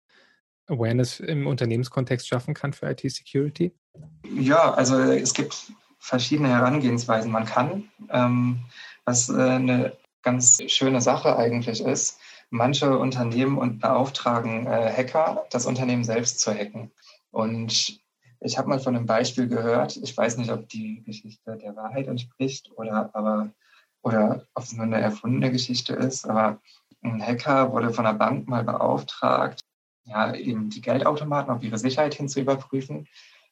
[0.67, 3.71] Awareness im Unternehmenskontext schaffen kann für IT-Security?
[4.37, 7.31] Ja, also es gibt verschiedene Herangehensweisen.
[7.31, 8.59] Man kann, ähm,
[9.05, 12.19] was äh, eine ganz schöne Sache eigentlich ist,
[12.55, 16.91] manche Unternehmen und beauftragen äh, Hacker, das Unternehmen selbst zu hacken.
[17.31, 17.99] Und
[18.39, 22.07] ich habe mal von einem Beispiel gehört, ich weiß nicht, ob die Geschichte der Wahrheit
[22.07, 23.51] entspricht oder aber
[24.03, 26.61] oder ob es nur eine erfundene Geschichte ist, aber
[27.01, 29.61] ein Hacker wurde von der Bank mal beauftragt,
[30.03, 33.07] ja, eben die Geldautomaten auf ihre Sicherheit hin zu überprüfen.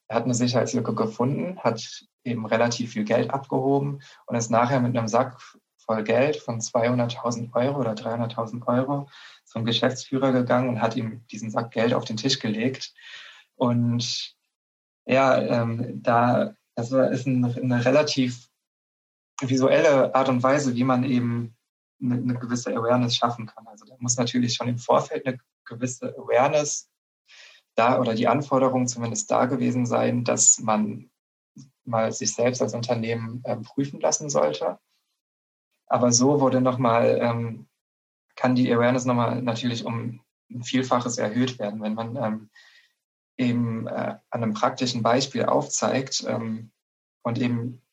[0.07, 4.95] Er hat eine Sicherheitslücke gefunden, hat eben relativ viel Geld abgehoben und ist nachher mit
[4.95, 5.41] einem Sack
[5.85, 9.09] voll Geld von 200.000 Euro oder 300.000 Euro
[9.45, 12.93] zum Geschäftsführer gegangen und hat ihm diesen Sack Geld auf den Tisch gelegt.
[13.55, 14.35] Und
[15.05, 18.49] ja, ähm, da, das ist eine, eine relativ
[19.41, 21.55] visuelle Art und Weise, wie man eben
[22.01, 23.67] eine, eine gewisse Awareness schaffen kann.
[23.67, 26.89] Also da muss natürlich schon im Vorfeld eine gewisse Awareness
[27.75, 31.09] da oder die Anforderung zumindest da gewesen sein, dass man
[31.85, 34.79] mal sich selbst als Unternehmen ähm, prüfen lassen sollte.
[35.93, 37.67] Aber so wurde nochmal, ähm,
[38.35, 42.49] kann die Awareness nochmal natürlich um ein Vielfaches erhöht werden, wenn man ähm,
[43.37, 46.71] eben äh, an einem praktischen Beispiel aufzeigt ähm,
[47.21, 47.83] und eben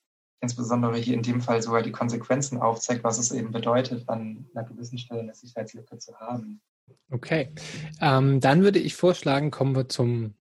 [0.40, 4.66] insbesondere hier in dem Fall sogar die Konsequenzen aufzeigt, was es eben bedeutet, an einer
[4.66, 6.62] gewissen Stelle eine Sicherheitslücke zu haben.
[7.11, 7.53] Okay,
[8.01, 10.36] ähm, dann würde ich vorschlagen, kommen wir zum,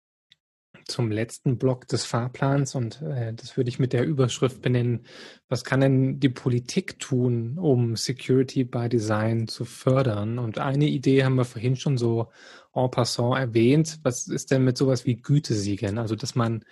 [0.88, 5.05] zum letzten Block des Fahrplans und äh, das würde ich mit der Überschrift benennen,
[5.49, 10.39] was kann denn die Politik tun, um Security by Design zu fördern?
[10.39, 12.29] Und eine Idee haben wir vorhin schon so
[12.73, 15.97] en passant erwähnt, was ist denn mit sowas wie Gütesiegeln?
[15.97, 16.63] Also, dass man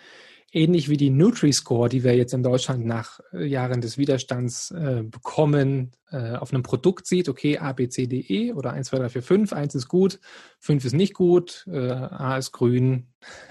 [0.56, 5.04] ähnlich wie die Nutri-Score, die wir jetzt in Deutschland nach äh, Jahren des Widerstands äh,
[5.04, 9.00] bekommen, äh, auf einem Produkt sieht, okay, A, B, C, D, E oder 1, 2,
[9.00, 10.20] 3, 4, 5, 1 ist gut,
[10.60, 13.08] 5 ist nicht gut, äh, A ist grün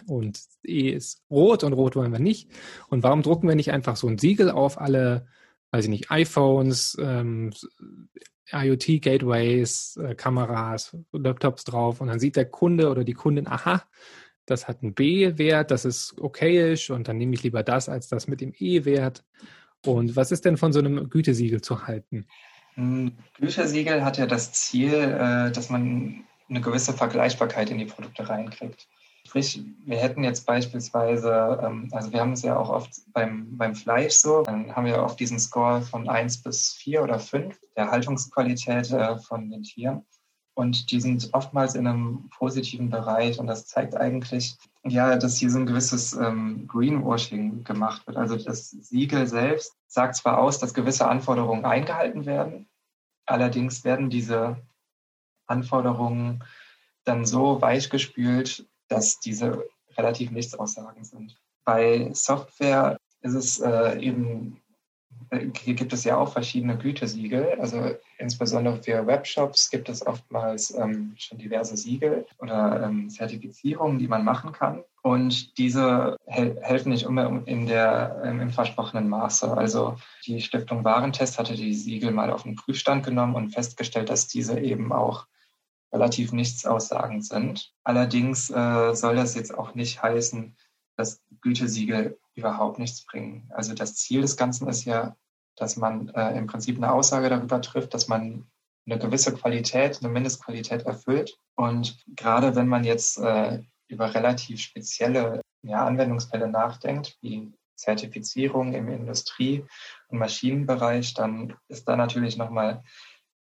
[0.07, 2.51] und E ist rot und rot wollen wir nicht.
[2.89, 5.27] Und warum drucken wir nicht einfach so ein Siegel auf alle,
[5.73, 7.51] weiß ich nicht, iPhones, ähm,
[8.51, 13.83] IoT-Gateways, äh, Kameras, Laptops drauf und dann sieht der Kunde oder die Kundin, aha,
[14.47, 18.27] das hat einen B-Wert, das ist okayisch und dann nehme ich lieber das als das
[18.27, 19.25] mit dem E-Wert.
[19.85, 22.27] Und was ist denn von so einem Gütesiegel zu halten?
[22.77, 28.29] Ein Gütesiegel hat ja das Ziel, äh, dass man eine gewisse Vergleichbarkeit in die Produkte
[28.29, 28.89] reinkriegt.
[29.27, 33.75] Sprich, wir hätten jetzt beispielsweise, ähm, also wir haben es ja auch oft beim, beim
[33.75, 37.91] Fleisch so, dann haben wir oft diesen Score von 1 bis 4 oder 5 der
[37.91, 40.05] Haltungsqualität äh, von den Tieren.
[40.55, 43.39] Und die sind oftmals in einem positiven Bereich.
[43.39, 48.17] Und das zeigt eigentlich, ja, dass hier so ein gewisses ähm, Greenwashing gemacht wird.
[48.17, 52.69] Also das Siegel selbst sagt zwar aus, dass gewisse Anforderungen eingehalten werden.
[53.27, 54.57] Allerdings werden diese
[55.47, 56.45] Anforderungen
[57.05, 59.65] dann so weichgespült, dass diese
[59.97, 61.37] relativ nichtsaussagen sind.
[61.65, 64.61] Bei Software ist es äh, eben
[65.59, 67.57] hier gibt es ja auch verschiedene Gütesiegel.
[67.61, 74.09] Also insbesondere für Webshops gibt es oftmals ähm, schon diverse Siegel oder ähm, Zertifizierungen, die
[74.09, 74.83] man machen kann.
[75.03, 79.55] Und diese hel helfen nicht immer in der, ähm, im versprochenen Maße.
[79.55, 79.97] Also
[80.27, 84.59] die Stiftung Warentest hatte die Siegel mal auf den Prüfstand genommen und festgestellt, dass diese
[84.59, 85.27] eben auch
[85.93, 87.73] relativ nichtssagend sind.
[87.85, 90.57] Allerdings äh, soll das jetzt auch nicht heißen,
[90.97, 93.51] dass Gütesiegel überhaupt nichts bringen.
[93.55, 95.17] Also das Ziel des Ganzen ist ja,
[95.57, 98.47] dass man äh, im Prinzip eine Aussage darüber trifft, dass man
[98.87, 101.39] eine gewisse Qualität, eine Mindestqualität erfüllt.
[101.55, 108.89] Und gerade wenn man jetzt äh, über relativ spezielle ja, Anwendungsfälle nachdenkt, wie Zertifizierung im
[108.89, 109.65] Industrie-
[110.09, 112.83] und Maschinenbereich, dann ist da natürlich nochmal,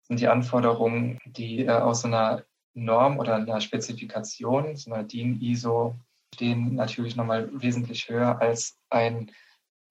[0.03, 5.95] sind die Anforderungen, die äh, aus einer Norm oder einer Spezifikation, so einer DIN ISO,
[6.33, 9.31] stehen natürlich nochmal wesentlich höher als ein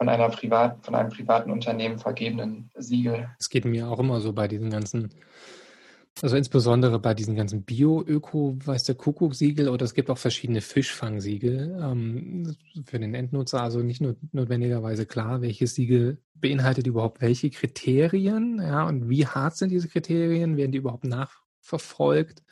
[0.02, 3.28] von einer privat, von einem privaten Unternehmen vergebenen Siegel.
[3.38, 5.10] Es geht mir auch immer so bei diesen ganzen,
[6.20, 11.78] also insbesondere bei diesen ganzen Bio-Öko, weiß der Kuckuck-Siegel oder es gibt auch verschiedene Fischfangsiegel
[11.80, 13.62] ähm, für den Endnutzer.
[13.62, 19.56] Also nicht nur notwendigerweise klar, welches Siegel beinhaltet überhaupt welche Kriterien, ja, und wie hart
[19.56, 22.42] sind diese Kriterien, werden die überhaupt nachverfolgt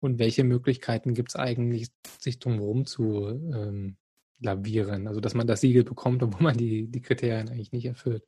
[0.00, 1.88] und welche Möglichkeiten gibt es eigentlich,
[2.20, 3.96] sich drumherum zu ähm,
[4.40, 5.08] lavieren.
[5.08, 8.24] Also dass man das Siegel bekommt, obwohl man die, die Kriterien eigentlich nicht erfüllt.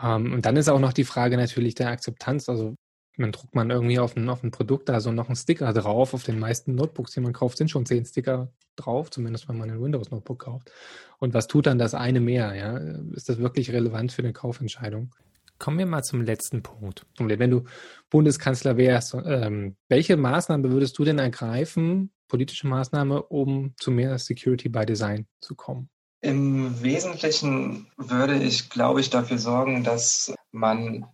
[0.00, 2.48] Ähm, und dann ist auch noch die Frage natürlich der Akzeptanz.
[2.48, 2.76] Also
[3.16, 6.14] dann druckt man irgendwie auf ein, auf ein Produkt da so noch einen Sticker drauf.
[6.14, 9.70] Auf den meisten Notebooks, die man kauft, sind schon zehn Sticker drauf, zumindest wenn man
[9.70, 10.70] ein Windows-Notebook kauft.
[11.18, 12.54] Und was tut dann das eine mehr?
[12.54, 12.78] Ja?
[13.14, 15.14] Ist das wirklich relevant für eine Kaufentscheidung?
[15.60, 17.04] Kommen wir mal zum letzten Punkt.
[17.18, 17.64] Wenn du
[18.08, 24.70] Bundeskanzler wärst, ähm, welche Maßnahme würdest du denn ergreifen, politische Maßnahme, um zu mehr Security
[24.70, 25.90] by Design zu kommen?
[26.22, 31.04] Im Wesentlichen würde ich, glaube ich, dafür sorgen, dass man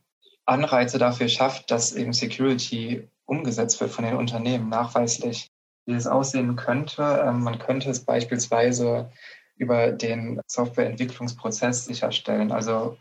[0.45, 5.51] Anreize dafür schafft, dass eben Security umgesetzt wird von den Unternehmen, nachweislich.
[5.87, 9.11] Wie es aussehen könnte, ähm, man könnte es beispielsweise
[9.57, 12.53] über den Softwareentwicklungsprozess sicherstellen.
[12.53, 12.97] Also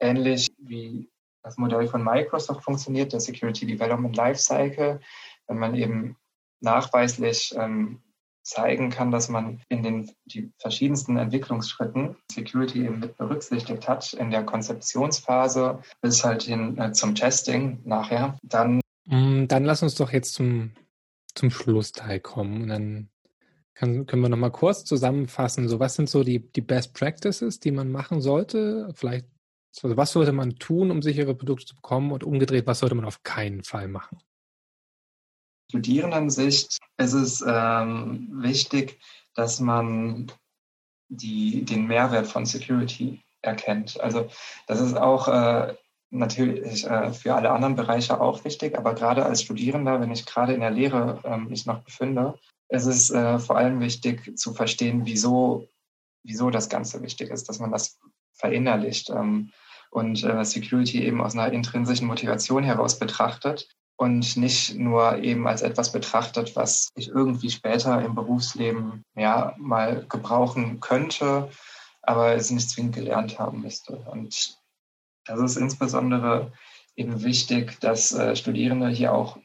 [0.00, 1.10] ähnlich wie
[1.42, 5.00] das Modell von Microsoft funktioniert, der Security Development Lifecycle,
[5.46, 6.16] wenn man eben
[6.60, 8.02] nachweislich ähm,
[8.42, 14.30] zeigen kann, dass man in den die verschiedensten Entwicklungsschritten Security eben mit berücksichtigt hat, in
[14.30, 18.80] der Konzeptionsphase bis halt hin äh, zum Testing nachher, dann.
[19.04, 20.72] Mm, dann lass uns doch jetzt zum,
[21.34, 23.10] zum Schlussteil kommen und dann
[23.74, 25.68] kann, können wir nochmal kurz zusammenfassen.
[25.68, 28.90] So, was sind so die, die Best Practices, die man machen sollte?
[28.94, 29.26] Vielleicht,
[29.84, 33.04] also was sollte man tun, um sichere Produkte zu bekommen und umgedreht, was sollte man
[33.04, 34.18] auf keinen Fall machen?
[35.70, 38.98] Studierendensicht ist es ähm, wichtig,
[39.34, 40.32] dass man
[41.08, 44.00] die, den Mehrwert von Security erkennt.
[44.00, 44.28] Also
[44.66, 45.74] das ist auch äh,
[46.10, 50.54] natürlich äh, für alle anderen Bereiche auch wichtig, aber gerade als Studierender, wenn ich gerade
[50.54, 55.02] in der Lehre äh, mich noch befinde, ist es äh, vor allem wichtig zu verstehen,
[55.04, 55.68] wieso,
[56.22, 57.98] wieso das Ganze wichtig ist, dass man das
[58.32, 59.52] verinnerlicht ähm,
[59.90, 65.62] und äh, Security eben aus einer intrinsischen Motivation heraus betrachtet und nicht nur eben als
[65.62, 71.50] etwas betrachtet, was ich irgendwie später im Berufsleben ja mal gebrauchen könnte,
[72.02, 73.96] aber es nicht zwingend gelernt haben müsste.
[73.96, 74.56] Und
[75.26, 76.52] das ist insbesondere
[76.96, 79.38] eben wichtig, dass äh, Studierende hier auch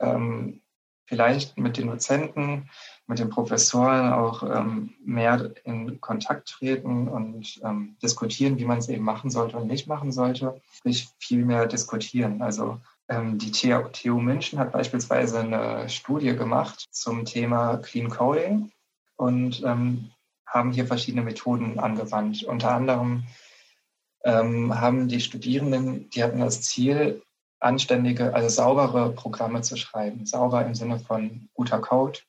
[0.00, 0.62] ähm,
[1.06, 2.70] vielleicht mit den Dozenten,
[3.08, 8.88] mit den Professoren auch ähm, mehr in Kontakt treten und ähm, diskutieren, wie man es
[8.88, 12.42] eben machen sollte und nicht machen sollte, sprich viel mehr diskutieren.
[12.42, 12.78] Also
[13.08, 18.70] ähm, die TU München hat beispielsweise eine Studie gemacht zum Thema Clean Coding
[19.16, 20.10] und ähm,
[20.46, 22.44] haben hier verschiedene Methoden angewandt.
[22.44, 23.24] Unter anderem
[24.22, 27.22] ähm, haben die Studierenden, die hatten das Ziel,
[27.60, 30.26] anständige, also saubere Programme zu schreiben.
[30.26, 32.20] Sauber im Sinne von guter Code.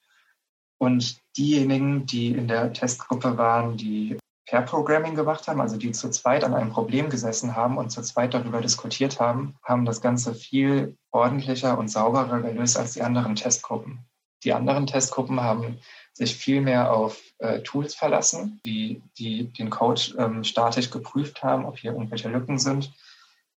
[0.80, 4.18] Und diejenigen, die in der Testgruppe waren, die
[4.50, 8.02] Pair Programming gemacht haben, also die zu zweit an einem Problem gesessen haben und zu
[8.02, 13.36] zweit darüber diskutiert haben, haben das Ganze viel ordentlicher und sauberer gelöst als die anderen
[13.36, 14.00] Testgruppen.
[14.44, 15.80] Die anderen Testgruppen haben
[16.14, 21.66] sich viel mehr auf äh, Tools verlassen, die, die den Code ähm, statisch geprüft haben,
[21.66, 22.92] ob hier irgendwelche Lücken sind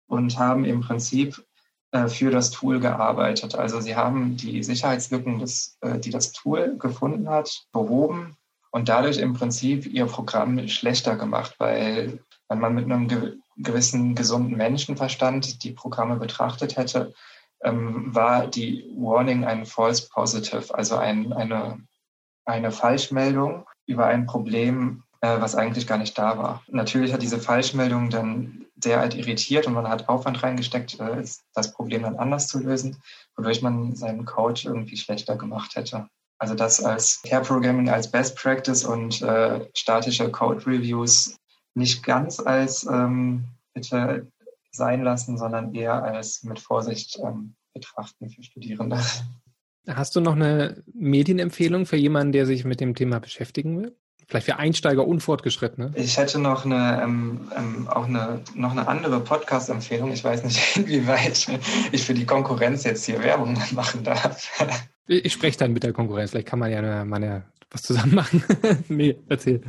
[0.09, 1.43] und haben im Prinzip
[2.09, 3.55] für das Tool gearbeitet.
[3.55, 8.37] Also sie haben die Sicherheitslücken, des, äh, die das Tool gefunden hat, behoben
[8.71, 14.57] und dadurch im Prinzip ihr Programm schlechter gemacht, weil wenn man mit einem gewissen gesunden
[14.57, 17.13] Menschenverstand die Programme betrachtet hätte,
[17.63, 21.81] ähm, war die Warning ein False Positive, also ein, eine,
[22.47, 26.63] eine Falschmeldung über ein Problem, äh, was eigentlich gar nicht da war.
[26.69, 31.25] Natürlich hat diese Falschmeldung dann derart irritiert und man hat Aufwand reingesteckt, äh,
[31.55, 32.97] das Problem dann anders zu lösen,
[33.37, 36.09] wodurch man seinen Code irgendwie schlechter gemacht hätte.
[36.39, 41.37] Also das als Pair Programming als Best Practice und äh, statische Code Reviews
[41.75, 43.45] nicht ganz als ähm,
[43.75, 44.27] bitte
[44.73, 48.99] sein lassen, sondern eher als mit Vorsicht ähm, betrachten für Studierende.
[49.89, 53.97] Hast du noch eine Medienempfehlung für jemanden, der sich mit dem Thema beschäftigen will?
[54.33, 55.93] Vielleicht für Einsteiger und Fortgeschrittene?
[55.95, 60.11] Ich hätte noch eine, ähm, ähm, auch eine, noch eine andere Podcast-Empfehlung.
[60.11, 61.47] Ich weiß nicht, inwieweit
[61.93, 64.49] ich für die Konkurrenz jetzt hier Werbung machen darf.
[65.07, 66.31] Ich spreche dann mit der Konkurrenz.
[66.31, 68.43] Vielleicht kann man ja mal eine, was zusammen machen.
[68.89, 69.61] nee, erzähl.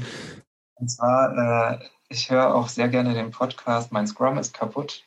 [0.75, 5.03] Und zwar, äh, ich höre auch sehr gerne den Podcast Mein Scrum ist kaputt.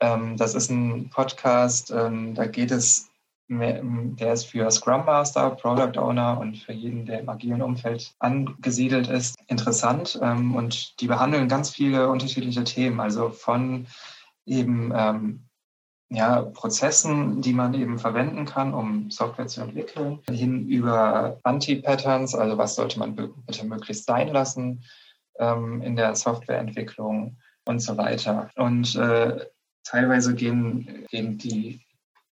[0.00, 3.10] Ähm, das ist ein Podcast, ähm, da geht es
[3.48, 9.08] der ist für Scrum Master, Product Owner und für jeden, der im agilen Umfeld angesiedelt
[9.08, 10.18] ist, interessant.
[10.22, 13.86] Ähm, und die behandeln ganz viele unterschiedliche Themen, also von
[14.44, 15.48] eben ähm,
[16.10, 22.56] ja, Prozessen, die man eben verwenden kann, um Software zu entwickeln, hin über Anti-Patterns, also
[22.56, 24.84] was sollte man bitte möglichst sein lassen
[25.38, 28.50] ähm, in der Softwareentwicklung und so weiter.
[28.56, 29.46] Und äh,
[29.84, 31.80] teilweise gehen, gehen die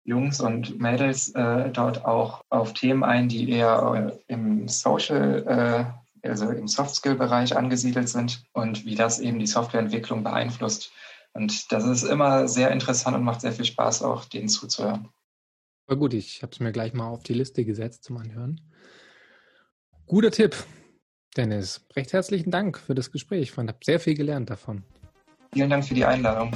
[0.04, 6.28] Jungs und Mädels äh, dort auch auf Themen ein, die eher äh, im Social, äh,
[6.28, 10.92] also im Soft-Skill-Bereich angesiedelt sind und wie das eben die Softwareentwicklung beeinflusst.
[11.34, 15.08] Und das ist immer sehr interessant und macht sehr viel Spaß, auch denen zuzuhören.
[15.86, 18.60] Aber gut, ich habe es mir gleich mal auf die Liste gesetzt zum Anhören.
[20.06, 20.56] Guter Tipp,
[21.36, 21.86] Dennis.
[21.96, 23.50] Recht herzlichen Dank für das Gespräch.
[23.50, 24.84] Ich habe sehr viel gelernt davon.
[25.52, 26.52] Vielen Dank für die Einladung.